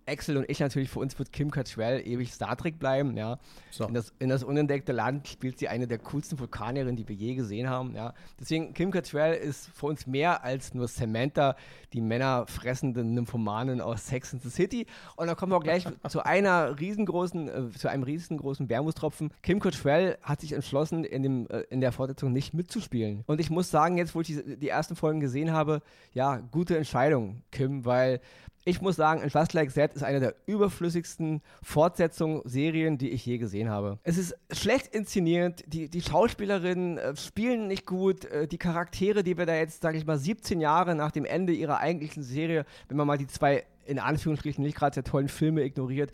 Axel 0.07 0.37
und 0.37 0.49
ich 0.49 0.61
natürlich, 0.61 0.89
für 0.89 1.01
uns 1.01 1.19
wird 1.19 1.33
Kim 1.33 1.51
Cattrall 1.51 2.01
ewig 2.05 2.33
Star 2.33 2.57
Trek 2.57 2.79
bleiben, 2.79 3.17
ja. 3.17 3.39
So. 3.71 3.87
In, 3.87 3.95
das, 3.95 4.13
in, 4.19 4.29
das, 4.29 4.45
unentdeckte 4.45 4.93
Land 4.93 5.27
spielt 5.27 5.59
sie 5.59 5.69
eine 5.69 5.87
der 5.87 5.99
coolsten 5.99 6.39
Vulkanierinnen, 6.39 6.97
die 6.97 7.09
wir 7.09 7.17
je 7.17 7.35
gesehen 7.35 7.69
haben, 7.69 7.95
ja. 7.95 8.15
Deswegen, 8.39 8.73
Kim 8.73 8.91
Cattrall 8.91 9.35
ist 9.35 9.69
für 9.69 9.87
uns 9.87 10.07
mehr 10.07 10.45
als 10.45 10.75
nur 10.75 10.87
Samantha, 10.87 11.57
die 11.93 12.01
männerfressende 12.01 13.05
Nymphomanin 13.05 13.81
aus 13.81 14.07
Sex 14.07 14.33
and 14.33 14.43
the 14.43 14.51
City. 14.51 14.87
Und 15.17 15.27
dann 15.27 15.37
kommen 15.37 15.53
wir 15.53 15.57
auch 15.57 15.65
gleich 15.65 15.85
zu 16.09 16.25
einer 16.25 16.79
riesengroßen, 16.79 17.49
äh, 17.49 17.71
zu 17.77 17.89
einem 17.89 18.05
riesengroßen 18.05 18.69
Wermutstropfen. 18.69 19.33
Kim 19.43 19.59
Cattrall 19.59 20.19
hat 20.23 20.41
sich 20.41 20.53
entschlossen, 20.53 21.05
in, 21.05 21.23
dem, 21.23 21.49
äh, 21.49 21.63
in 21.71 21.81
der 21.81 21.91
Fortsetzung 21.91 22.33
nicht 22.33 22.55
mitzuspielen. 22.55 23.25
Und 23.27 23.41
ich 23.41 23.51
muss 23.51 23.71
sagen, 23.71 23.99
jetzt, 23.99 24.15
wo 24.15 24.21
ich 24.21 24.29
die, 24.29 24.57
die 24.57 24.69
ersten 24.69 24.95
Folgen 24.95 25.19
gesehen 25.19 25.53
habe, 25.53 25.83
ja, 26.13 26.37
gute 26.37 26.77
Entscheidung, 26.77 27.43
Kim, 27.51 27.85
weil 27.85 28.21
ich 28.69 28.83
muss 28.83 28.97
sagen, 28.97 29.23
In 29.23 29.29
Just 29.29 29.53
Like 29.53 29.73
That 29.75 29.95
ist 29.95 30.03
eine 30.03 30.19
der 30.19 30.35
überflüssigsten 30.47 31.41
Fortsetzungen, 31.63 32.43
Serien, 32.45 32.99
die 32.99 33.11
ich 33.11 33.25
je 33.25 33.39
gesehen 33.39 33.71
habe. 33.71 34.01
Es 34.03 34.19
ist 34.19 34.35
schlecht 34.51 34.93
inszeniert, 34.93 35.63
die, 35.69 35.89
die 35.89 36.03
Schauspielerinnen 36.03 36.99
äh, 36.99 37.17
spielen 37.17 37.69
nicht 37.69 37.87
gut, 37.87 38.25
äh, 38.25 38.49
die 38.49 38.59
Charaktere, 38.59 39.23
die 39.23 39.39
wir 39.39 39.47
da 39.47 39.55
jetzt, 39.55 39.83
sage 39.83 39.97
ich 39.99 40.05
mal, 40.05 40.19
17 40.19 40.61
Jahre 40.61 40.97
nach 40.97 41.13
dem 41.13 41.25
Ende 41.25 41.53
ihrer 41.53 41.79
eigentlichen 41.79 42.25
Serie, 42.25 42.67
wenn 42.89 42.97
man 42.97 43.07
mal 43.07 43.19
die 43.19 43.29
zwei 43.29 43.65
in 43.85 44.01
Anführungsstrichen 44.01 44.65
nicht 44.65 44.77
gerade 44.77 44.95
sehr 44.95 45.05
tollen 45.05 45.29
Filme 45.29 45.63
ignoriert, 45.63 46.11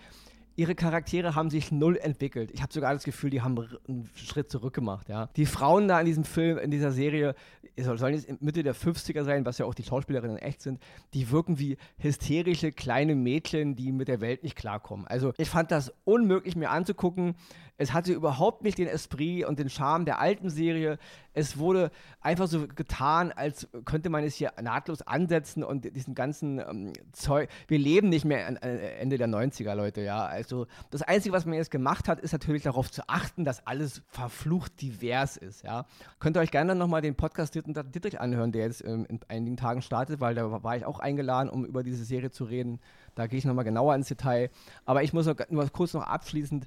ihre 0.56 0.74
Charaktere 0.74 1.34
haben 1.34 1.50
sich 1.50 1.72
null 1.72 1.96
entwickelt. 1.96 2.50
Ich 2.52 2.62
habe 2.62 2.72
sogar 2.72 2.92
das 2.92 3.04
Gefühl, 3.04 3.30
die 3.30 3.42
haben 3.42 3.58
einen 3.88 4.08
Schritt 4.14 4.50
zurück 4.50 4.74
gemacht, 4.74 5.08
ja. 5.08 5.28
Die 5.36 5.46
Frauen 5.46 5.88
da 5.88 6.00
in 6.00 6.06
diesem 6.06 6.24
Film, 6.24 6.58
in 6.58 6.70
dieser 6.70 6.92
Serie, 6.92 7.34
sollen 7.76 8.14
jetzt 8.14 8.42
Mitte 8.42 8.62
der 8.62 8.74
50er 8.74 9.24
sein, 9.24 9.46
was 9.46 9.58
ja 9.58 9.66
auch 9.66 9.74
die 9.74 9.82
Schauspielerinnen 9.82 10.36
echt 10.36 10.60
sind, 10.60 10.82
die 11.14 11.30
wirken 11.30 11.58
wie 11.58 11.78
hysterische 11.98 12.70
kleine 12.70 13.14
Mädchen, 13.14 13.76
die 13.76 13.92
mit 13.92 14.08
der 14.08 14.20
Welt 14.20 14.42
nicht 14.42 14.56
klarkommen. 14.56 15.06
Also 15.06 15.32
ich 15.38 15.48
fand 15.48 15.70
das 15.70 15.92
unmöglich 16.04 16.54
mir 16.54 16.70
anzugucken. 16.70 17.34
Es 17.78 17.92
hatte 17.92 18.12
überhaupt 18.12 18.62
nicht 18.62 18.78
den 18.78 18.86
Esprit 18.86 19.44
und 19.44 19.58
den 19.58 19.70
Charme 19.70 20.04
der 20.04 20.20
alten 20.20 20.50
Serie. 20.50 20.98
Es 21.32 21.56
wurde 21.56 21.90
einfach 22.20 22.46
so 22.46 22.68
getan, 22.68 23.32
als 23.32 23.66
könnte 23.86 24.10
man 24.10 24.22
es 24.22 24.34
hier 24.34 24.52
nahtlos 24.60 25.02
ansetzen 25.02 25.64
und 25.64 25.96
diesen 25.96 26.14
ganzen 26.14 26.58
ähm, 26.58 26.92
Zeug. 27.12 27.48
Wir 27.68 27.78
leben 27.78 28.10
nicht 28.10 28.26
mehr 28.26 28.46
an, 28.46 28.56
äh, 28.56 28.98
Ende 28.98 29.16
der 29.16 29.28
90er, 29.28 29.74
Leute, 29.74 30.02
ja. 30.02 30.24
Also 30.26 30.66
das 30.90 31.02
Einzige, 31.02 31.34
was 31.34 31.46
man 31.46 31.54
jetzt 31.54 31.70
gemacht 31.70 32.08
hat, 32.08 32.20
ist 32.20 32.32
natürlich 32.32 32.62
darauf 32.62 32.90
zu 32.90 33.02
achten, 33.08 33.44
dass 33.44 33.66
alles 33.66 34.02
verflucht 34.08 34.80
divers 34.82 35.38
ist, 35.38 35.64
ja. 35.64 35.86
Könnt 36.18 36.36
ihr 36.36 36.40
euch 36.40 36.50
gerne 36.50 36.74
nochmal 36.74 37.00
den 37.00 37.14
Podcast 37.14 37.54
Dittrich 37.54 38.20
anhören, 38.20 38.52
der 38.52 38.66
jetzt 38.66 38.84
ähm, 38.84 39.06
in 39.08 39.20
einigen 39.28 39.56
Tagen 39.56 39.80
startet, 39.80 40.20
weil 40.20 40.34
da 40.34 40.62
war 40.62 40.76
ich 40.76 40.84
auch 40.84 41.00
eingeladen, 41.00 41.48
um 41.48 41.64
über 41.64 41.82
diese 41.82 42.04
Serie 42.04 42.30
zu 42.30 42.44
reden. 42.44 42.80
Da 43.14 43.26
gehe 43.26 43.38
ich 43.38 43.44
nochmal 43.44 43.64
genauer 43.64 43.94
ins 43.94 44.08
Detail. 44.08 44.50
Aber 44.84 45.02
ich 45.02 45.12
muss 45.12 45.26
noch, 45.26 45.36
nur 45.50 45.68
kurz 45.70 45.94
noch 45.94 46.02
abschließend 46.02 46.66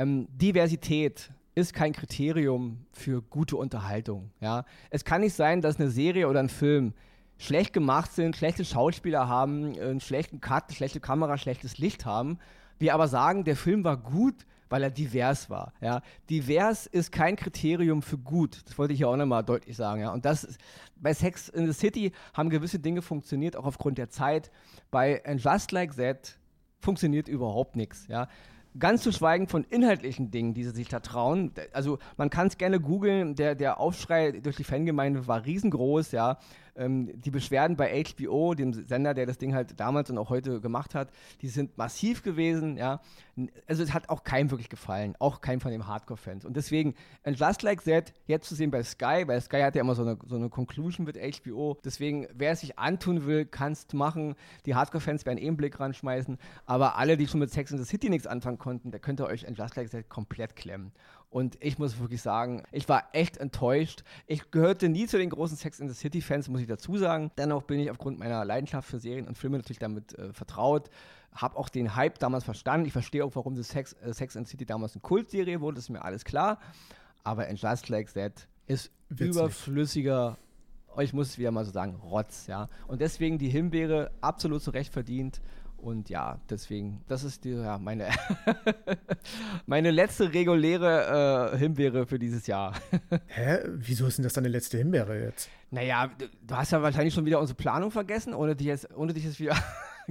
ähm, 0.00 0.28
Diversität 0.30 1.30
ist 1.54 1.74
kein 1.74 1.92
Kriterium 1.92 2.86
für 2.92 3.20
gute 3.22 3.56
Unterhaltung. 3.56 4.30
Ja? 4.40 4.64
Es 4.88 5.04
kann 5.04 5.20
nicht 5.20 5.34
sein, 5.34 5.60
dass 5.60 5.78
eine 5.78 5.90
Serie 5.90 6.28
oder 6.28 6.40
ein 6.40 6.48
Film 6.48 6.94
schlecht 7.38 7.72
gemacht 7.72 8.12
sind, 8.12 8.36
schlechte 8.36 8.64
Schauspieler 8.64 9.28
haben, 9.28 9.78
einen 9.78 10.00
schlechten 10.00 10.40
Cut, 10.40 10.72
schlechte 10.72 11.00
Kamera, 11.00 11.36
schlechtes 11.36 11.78
Licht 11.78 12.06
haben. 12.06 12.38
Wir 12.78 12.94
aber 12.94 13.08
sagen, 13.08 13.44
der 13.44 13.56
Film 13.56 13.84
war 13.84 13.96
gut, 13.98 14.46
weil 14.70 14.82
er 14.82 14.90
divers 14.90 15.50
war. 15.50 15.74
Ja? 15.82 16.00
Divers 16.30 16.86
ist 16.86 17.12
kein 17.12 17.36
Kriterium 17.36 18.00
für 18.00 18.18
gut. 18.18 18.62
Das 18.66 18.78
wollte 18.78 18.94
ich 18.94 19.00
ja 19.00 19.08
auch 19.08 19.16
nochmal 19.16 19.44
deutlich 19.44 19.76
sagen. 19.76 20.00
Ja? 20.00 20.12
Und 20.12 20.24
das 20.24 20.44
ist, 20.44 20.60
bei 20.96 21.12
Sex 21.12 21.50
in 21.50 21.66
the 21.66 21.72
City 21.72 22.12
haben 22.32 22.48
gewisse 22.48 22.78
Dinge 22.78 23.02
funktioniert, 23.02 23.56
auch 23.56 23.66
aufgrund 23.66 23.98
der 23.98 24.08
Zeit. 24.08 24.50
Bei 24.90 25.22
And 25.26 25.42
Just 25.42 25.72
Like 25.72 25.96
That 25.96 26.38
funktioniert 26.78 27.28
überhaupt 27.28 27.76
nichts. 27.76 28.06
Ja? 28.08 28.28
Ganz 28.78 29.02
zu 29.02 29.10
schweigen 29.10 29.48
von 29.48 29.64
inhaltlichen 29.64 30.30
Dingen, 30.30 30.54
die 30.54 30.64
sie 30.64 30.70
sich 30.70 30.88
da 30.88 31.00
trauen. 31.00 31.52
Also 31.72 31.98
man 32.16 32.30
kann 32.30 32.46
es 32.46 32.56
gerne 32.56 32.78
googeln, 32.78 33.34
der, 33.34 33.54
der 33.56 33.80
Aufschrei 33.80 34.32
durch 34.32 34.56
die 34.56 34.64
Fangemeinde 34.64 35.26
war 35.26 35.44
riesengroß, 35.44 36.12
ja. 36.12 36.38
Ähm, 36.76 37.20
die 37.20 37.30
Beschwerden 37.30 37.76
bei 37.76 38.02
HBO, 38.04 38.54
dem 38.54 38.72
Sender, 38.72 39.14
der 39.14 39.26
das 39.26 39.38
Ding 39.38 39.54
halt 39.54 39.78
damals 39.78 40.10
und 40.10 40.18
auch 40.18 40.30
heute 40.30 40.60
gemacht 40.60 40.94
hat, 40.94 41.10
die 41.42 41.48
sind 41.48 41.76
massiv 41.78 42.22
gewesen, 42.22 42.76
ja. 42.76 43.00
Also 43.66 43.82
es 43.82 43.94
hat 43.94 44.08
auch 44.08 44.24
keinem 44.24 44.50
wirklich 44.50 44.68
gefallen, 44.68 45.14
auch 45.18 45.40
keinem 45.40 45.60
von 45.60 45.70
den 45.70 45.86
Hardcore-Fans. 45.86 46.44
Und 46.44 46.56
deswegen, 46.56 46.94
And 47.24 47.38
Just 47.38 47.62
Like 47.62 47.84
That, 47.84 48.12
jetzt 48.26 48.48
zu 48.48 48.54
sehen 48.54 48.70
bei 48.70 48.82
Sky, 48.82 49.24
weil 49.26 49.40
Sky 49.40 49.60
hat 49.62 49.74
ja 49.74 49.80
immer 49.80 49.94
so 49.94 50.02
eine, 50.02 50.18
so 50.26 50.36
eine 50.36 50.50
Conclusion 50.50 51.06
mit 51.06 51.16
HBO. 51.16 51.78
Deswegen, 51.84 52.26
wer 52.34 52.52
es 52.52 52.60
sich 52.60 52.78
antun 52.78 53.26
will, 53.26 53.46
kannst 53.46 53.94
machen. 53.94 54.34
Die 54.66 54.74
Hardcore-Fans 54.74 55.24
werden 55.24 55.38
eh 55.38 55.46
einen 55.46 55.56
Blick 55.56 55.80
ranschmeißen. 55.80 56.38
Aber 56.66 56.96
alle, 56.96 57.16
die 57.16 57.26
schon 57.26 57.40
mit 57.40 57.50
Sex 57.50 57.70
in 57.70 57.78
the 57.78 57.84
City 57.84 58.10
nichts 58.10 58.26
anfangen 58.26 58.58
konnten, 58.58 58.90
da 58.90 58.98
könnt 58.98 59.20
ihr 59.20 59.26
euch 59.26 59.46
And 59.46 59.56
Just 59.56 59.76
Like 59.76 59.90
That 59.90 60.08
komplett 60.08 60.56
klemmen. 60.56 60.92
Und 61.30 61.56
ich 61.60 61.78
muss 61.78 61.98
wirklich 62.00 62.20
sagen, 62.22 62.64
ich 62.72 62.88
war 62.88 63.04
echt 63.12 63.36
enttäuscht. 63.36 64.02
Ich 64.26 64.50
gehörte 64.50 64.88
nie 64.88 65.06
zu 65.06 65.16
den 65.16 65.30
großen 65.30 65.56
Sex 65.56 65.78
in 65.78 65.88
the 65.88 65.94
City 65.94 66.20
Fans, 66.20 66.48
muss 66.48 66.60
ich 66.60 66.66
dazu 66.66 66.98
sagen. 66.98 67.30
Dennoch 67.38 67.62
bin 67.62 67.78
ich 67.78 67.88
aufgrund 67.90 68.18
meiner 68.18 68.44
Leidenschaft 68.44 68.88
für 68.88 68.98
Serien 68.98 69.28
und 69.28 69.38
Filme 69.38 69.58
natürlich 69.58 69.78
damit 69.78 70.18
äh, 70.18 70.32
vertraut. 70.32 70.90
Habe 71.32 71.56
auch 71.56 71.68
den 71.68 71.94
Hype 71.94 72.18
damals 72.18 72.42
verstanden. 72.42 72.86
Ich 72.86 72.92
verstehe 72.92 73.24
auch, 73.24 73.34
warum 73.36 73.56
Sex, 73.62 73.92
äh, 74.02 74.12
Sex 74.12 74.36
and 74.36 74.48
City 74.48 74.66
damals 74.66 74.94
eine 74.94 75.02
Kultserie 75.02 75.60
wurde. 75.60 75.76
Das 75.76 75.84
ist 75.84 75.90
mir 75.90 76.02
alles 76.02 76.24
klar. 76.24 76.58
Aber 77.22 77.46
in 77.46 77.54
Just 77.54 77.88
Like 77.88 78.12
That 78.14 78.48
ist 78.66 78.90
Witzig. 79.08 79.28
überflüssiger 79.28 80.36
ich 80.98 81.12
muss 81.12 81.28
es 81.28 81.38
wieder 81.38 81.52
mal 81.52 81.64
so 81.64 81.70
sagen, 81.70 81.94
Rotz, 81.94 82.46
ja. 82.48 82.68
Und 82.88 83.00
deswegen 83.00 83.38
die 83.38 83.48
Himbeere 83.48 84.10
absolut 84.20 84.62
zu 84.62 84.70
Recht 84.70 84.92
verdient 84.92 85.40
Und 85.80 86.10
ja, 86.10 86.38
deswegen, 86.50 87.02
das 87.08 87.24
ist 87.24 87.44
die, 87.44 87.50
ja, 87.50 87.78
meine, 87.78 88.10
meine 89.66 89.90
letzte 89.90 90.32
reguläre 90.32 91.52
äh, 91.54 91.58
Himbeere 91.58 92.06
für 92.06 92.18
dieses 92.18 92.46
Jahr. 92.46 92.74
Hä? 93.26 93.60
Wieso 93.66 94.06
ist 94.06 94.18
denn 94.18 94.24
das 94.24 94.34
deine 94.34 94.48
letzte 94.48 94.78
Himbeere 94.78 95.18
jetzt? 95.18 95.48
Naja, 95.70 96.10
du 96.46 96.54
hast 96.54 96.72
ja 96.72 96.82
wahrscheinlich 96.82 97.14
schon 97.14 97.24
wieder 97.24 97.40
unsere 97.40 97.56
Planung 97.56 97.90
vergessen, 97.90 98.34
ohne 98.34 98.56
dich 98.56 98.66
jetzt, 98.66 98.94
ohne 98.94 99.14
dich 99.14 99.24
jetzt 99.24 99.40
wieder 99.40 99.56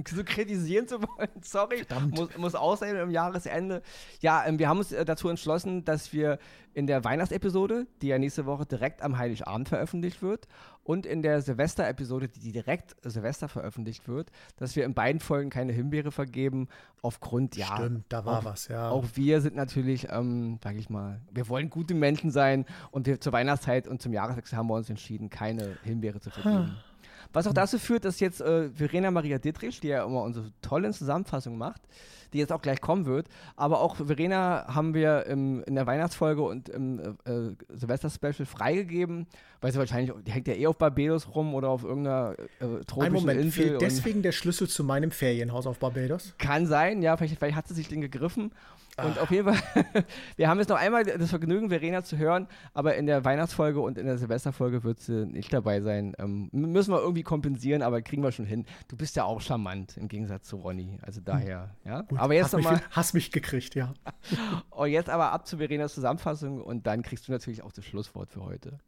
so 0.08 0.22
kritisieren 0.24 0.88
zu 0.88 1.02
wollen. 1.02 1.28
Sorry, 1.42 1.84
muss, 2.10 2.36
muss 2.36 2.54
auch 2.54 2.76
sein 2.76 2.96
im 2.96 3.10
Jahresende. 3.10 3.82
Ja, 4.20 4.44
ähm, 4.46 4.58
wir 4.58 4.68
haben 4.68 4.78
uns 4.78 4.92
äh, 4.92 5.04
dazu 5.04 5.28
entschlossen, 5.28 5.84
dass 5.84 6.12
wir 6.12 6.38
in 6.72 6.86
der 6.86 7.04
Weihnachtsepisode, 7.04 7.86
die 8.00 8.08
ja 8.08 8.18
nächste 8.18 8.46
Woche 8.46 8.64
direkt 8.64 9.02
am 9.02 9.18
Heiligabend 9.18 9.68
veröffentlicht 9.68 10.22
wird, 10.22 10.46
und 10.82 11.06
in 11.06 11.22
der 11.22 11.42
Silvester-Episode, 11.42 12.28
die 12.28 12.52
direkt 12.52 12.96
Silvester 13.02 13.48
veröffentlicht 13.48 14.08
wird, 14.08 14.30
dass 14.56 14.74
wir 14.76 14.84
in 14.84 14.94
beiden 14.94 15.20
Folgen 15.20 15.50
keine 15.50 15.72
Himbeere 15.72 16.10
vergeben, 16.10 16.68
aufgrund, 17.02 17.56
ja. 17.56 17.76
Stimmt, 17.76 18.06
da 18.08 18.24
war 18.24 18.40
auch, 18.40 18.44
was, 18.44 18.68
ja. 18.68 18.90
Auch 18.90 19.04
wir 19.14 19.40
sind 19.40 19.56
natürlich, 19.56 20.08
ähm, 20.10 20.58
sag 20.62 20.76
ich 20.76 20.90
mal, 20.90 21.20
wir 21.30 21.48
wollen 21.48 21.70
gute 21.70 21.94
Menschen 21.94 22.30
sein 22.30 22.66
und 22.90 23.06
wir 23.06 23.20
zur 23.20 23.32
Weihnachtszeit 23.32 23.86
und 23.88 24.02
zum 24.02 24.12
Jahreswechsel 24.12 24.58
haben 24.58 24.68
wir 24.68 24.74
uns 24.74 24.90
entschieden, 24.90 25.30
keine 25.30 25.76
Himbeere 25.84 26.20
zu 26.20 26.30
vergeben. 26.30 26.76
Was 27.32 27.46
auch 27.46 27.52
dazu 27.52 27.78
führt, 27.78 28.04
dass 28.04 28.20
jetzt 28.20 28.40
äh, 28.40 28.70
Verena 28.70 29.10
Maria 29.10 29.38
Dittrich, 29.38 29.80
die 29.80 29.88
ja 29.88 30.04
immer 30.04 30.22
unsere 30.22 30.50
tollen 30.62 30.92
Zusammenfassungen 30.92 31.58
macht, 31.58 31.82
die 32.32 32.38
jetzt 32.38 32.52
auch 32.52 32.62
gleich 32.62 32.80
kommen 32.80 33.06
wird, 33.06 33.28
aber 33.56 33.80
auch 33.80 33.96
Verena 33.96 34.66
haben 34.68 34.94
wir 34.94 35.26
im, 35.26 35.62
in 35.64 35.74
der 35.74 35.86
Weihnachtsfolge 35.86 36.42
und 36.42 36.68
im 36.68 36.98
äh, 37.24 37.30
äh 37.30 37.56
Silvester-Special 37.70 38.46
freigegeben, 38.46 39.26
weil 39.60 39.72
sie 39.72 39.78
wahrscheinlich, 39.78 40.12
die 40.26 40.32
hängt 40.32 40.48
ja 40.48 40.54
eh 40.54 40.66
auf 40.66 40.76
Barbados 40.76 41.34
rum 41.34 41.54
oder 41.54 41.68
auf 41.68 41.84
irgendeiner 41.84 42.34
äh, 42.38 42.84
tropischen 42.84 43.02
Ein 43.02 43.12
Moment, 43.12 43.40
Insel. 43.40 43.64
Fehlt 43.64 43.80
deswegen 43.80 44.22
der 44.22 44.32
Schlüssel 44.32 44.68
zu 44.68 44.84
meinem 44.84 45.10
Ferienhaus 45.10 45.66
auf 45.66 45.78
Barbados? 45.78 46.34
Kann 46.38 46.66
sein, 46.66 47.02
ja, 47.02 47.16
vielleicht, 47.16 47.38
vielleicht 47.38 47.56
hat 47.56 47.68
sie 47.68 47.74
sich 47.74 47.88
den 47.88 48.00
gegriffen 48.00 48.52
und 49.04 49.18
auf 49.18 49.30
jeden 49.30 49.52
Fall, 49.52 49.84
wir 50.36 50.48
haben 50.48 50.58
jetzt 50.58 50.68
noch 50.68 50.78
einmal 50.78 51.04
das 51.04 51.30
Vergnügen, 51.30 51.68
Verena 51.68 52.02
zu 52.02 52.18
hören, 52.18 52.46
aber 52.74 52.96
in 52.96 53.06
der 53.06 53.24
Weihnachtsfolge 53.24 53.80
und 53.80 53.98
in 53.98 54.06
der 54.06 54.18
Silvesterfolge 54.18 54.84
wird 54.84 55.00
sie 55.00 55.26
nicht 55.26 55.52
dabei 55.52 55.80
sein. 55.80 56.14
Ähm, 56.18 56.48
müssen 56.52 56.92
wir 56.92 57.00
irgendwie 57.00 57.19
kompensieren, 57.22 57.82
aber 57.82 58.02
kriegen 58.02 58.22
wir 58.22 58.32
schon 58.32 58.46
hin. 58.46 58.66
Du 58.88 58.96
bist 58.96 59.16
ja 59.16 59.24
auch 59.24 59.40
charmant 59.40 59.96
im 59.96 60.08
Gegensatz 60.08 60.48
zu 60.48 60.56
Ronny. 60.56 60.98
Also 61.02 61.20
daher, 61.20 61.74
ja. 61.84 62.02
Gut, 62.02 62.18
aber 62.18 62.34
jetzt 62.34 62.52
nochmal. 62.52 62.82
Hast 62.90 63.14
mich 63.14 63.30
gekriegt, 63.30 63.74
ja. 63.74 63.88
und 63.88 64.64
oh, 64.70 64.84
jetzt 64.84 65.10
aber 65.10 65.32
ab 65.32 65.46
zu 65.46 65.58
Verenas 65.58 65.94
Zusammenfassung 65.94 66.60
und 66.60 66.86
dann 66.86 67.02
kriegst 67.02 67.28
du 67.28 67.32
natürlich 67.32 67.62
auch 67.62 67.72
das 67.72 67.84
Schlusswort 67.84 68.30
für 68.30 68.44
heute. 68.44 68.78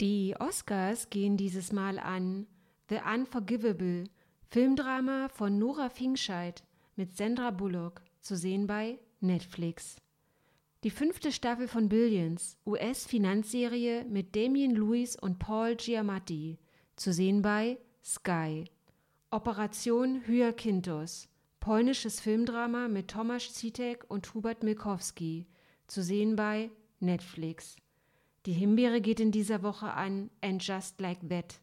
Die 0.00 0.34
Oscars 0.38 1.08
gehen 1.08 1.36
dieses 1.36 1.72
Mal 1.72 1.98
an 1.98 2.46
The 2.90 2.98
Unforgivable 3.14 4.04
Filmdrama 4.50 5.28
von 5.28 5.58
Nora 5.58 5.88
Fingscheid 5.88 6.62
mit 6.96 7.16
Sandra 7.16 7.50
Bullock, 7.50 8.02
zu 8.20 8.36
sehen 8.36 8.66
bei 8.66 8.98
Netflix. 9.20 9.96
Die 10.84 10.90
fünfte 10.90 11.32
Staffel 11.32 11.68
von 11.68 11.88
Billions, 11.88 12.58
US-Finanzserie 12.66 14.04
mit 14.04 14.36
Damien 14.36 14.74
Lewis 14.74 15.16
und 15.16 15.38
Paul 15.38 15.74
Giamatti, 15.76 16.58
zu 16.96 17.12
sehen 17.12 17.42
bei 17.42 17.78
Sky. 18.04 18.64
Operation 19.30 20.22
Hyakinthos, 20.26 21.28
polnisches 21.60 22.20
Filmdrama 22.20 22.88
mit 22.88 23.08
Tomasz 23.08 23.52
Zitek 23.54 24.04
und 24.08 24.32
Hubert 24.34 24.62
Milkowski, 24.62 25.46
zu 25.86 26.02
sehen 26.02 26.36
bei 26.36 26.70
Netflix. 27.00 27.76
Die 28.44 28.52
Himbeere 28.52 29.00
geht 29.00 29.18
in 29.18 29.32
dieser 29.32 29.62
Woche 29.62 29.92
an 29.92 30.30
And 30.40 30.62
Just 30.62 31.00
Like 31.00 31.28
That. 31.28 31.58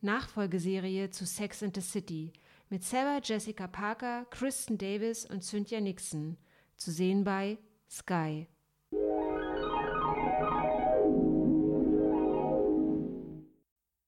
Nachfolgeserie 0.00 1.10
zu 1.10 1.26
Sex 1.26 1.62
and 1.62 1.74
the 1.76 1.80
City 1.80 2.32
mit 2.70 2.82
Sarah 2.82 3.20
Jessica 3.22 3.68
Parker, 3.68 4.26
Kristen 4.30 4.78
Davis 4.78 5.24
und 5.26 5.44
Cynthia 5.44 5.80
Nixon, 5.80 6.36
zu 6.76 6.90
sehen 6.90 7.22
bei 7.24 7.58
Sky. 7.88 8.48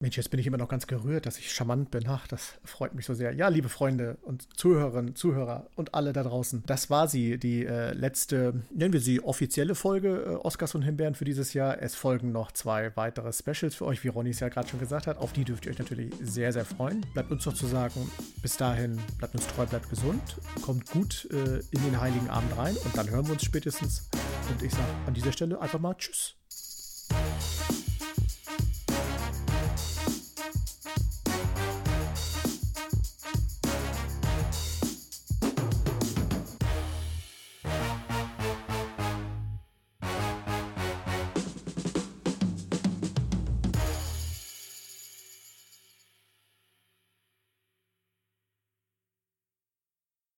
Mensch, 0.07 0.17
jetzt 0.17 0.31
bin 0.31 0.39
ich 0.39 0.47
immer 0.47 0.57
noch 0.57 0.69
ganz 0.69 0.87
gerührt, 0.87 1.27
dass 1.27 1.37
ich 1.37 1.53
charmant 1.53 1.91
bin. 1.91 2.05
Ach, 2.07 2.29
das 2.29 2.61
freut 2.63 2.95
mich 2.95 3.05
so 3.07 3.13
sehr. 3.13 3.33
Ja, 3.33 3.49
liebe 3.49 3.69
Freunde 3.69 4.19
und 4.23 4.47
Zuhörerinnen, 4.57 5.17
Zuhörer 5.17 5.67
und 5.75 5.97
alle 5.97 6.13
da 6.13 6.23
draußen. 6.23 6.63
Das 6.65 6.91
war 6.91 7.09
sie, 7.09 7.39
die 7.39 7.67
äh, 7.67 7.93
letzte, 7.93 8.63
nennen 8.73 8.93
wir 8.93 9.01
sie 9.01 9.21
offizielle 9.21 9.75
Folge 9.75 10.23
äh, 10.25 10.47
Oscars 10.47 10.77
und 10.77 10.83
Himbeeren 10.83 11.17
für 11.17 11.25
dieses 11.25 11.55
Jahr. 11.55 11.83
Es 11.83 11.97
folgen 11.97 12.31
noch 12.31 12.53
zwei 12.53 12.97
weitere 12.97 13.33
Specials 13.33 13.75
für 13.75 13.85
euch, 13.85 14.05
wie 14.05 14.09
Ronny 14.09 14.31
es 14.31 14.39
ja 14.39 14.49
gerade 14.49 14.69
schon 14.69 14.79
gesagt 14.79 15.09
hat. 15.09 15.19
Auf 15.19 15.33
die 15.33 15.43
dürft 15.43 15.67
ihr 15.67 15.73
euch 15.73 15.79
natürlich 15.81 16.15
sehr, 16.23 16.53
sehr 16.53 16.65
freuen. 16.65 17.05
Bleibt 17.13 17.33
uns 17.33 17.45
noch 17.45 17.55
zu 17.55 17.67
sagen, 17.67 18.09
bis 18.43 18.57
dahin, 18.57 19.01
bleibt 19.19 19.35
uns 19.35 19.45
treu, 19.49 19.67
bleibt 19.67 19.91
gesund, 19.91 20.37
kommt 20.63 20.89
gut 20.89 21.29
äh, 21.33 21.59
in 21.73 21.83
den 21.83 22.01
Heiligen 22.01 22.31
Abend 22.31 22.57
rein 22.57 22.77
und 22.77 22.97
dann 22.97 23.11
hören 23.11 23.27
wir 23.27 23.33
uns 23.33 23.43
spätestens. 23.43 24.09
Und 24.53 24.63
ich 24.63 24.71
sage 24.71 24.87
an 25.05 25.15
dieser 25.15 25.33
Stelle 25.33 25.61
einfach 25.61 25.81
mal 25.81 25.95
Tschüss. 25.95 26.37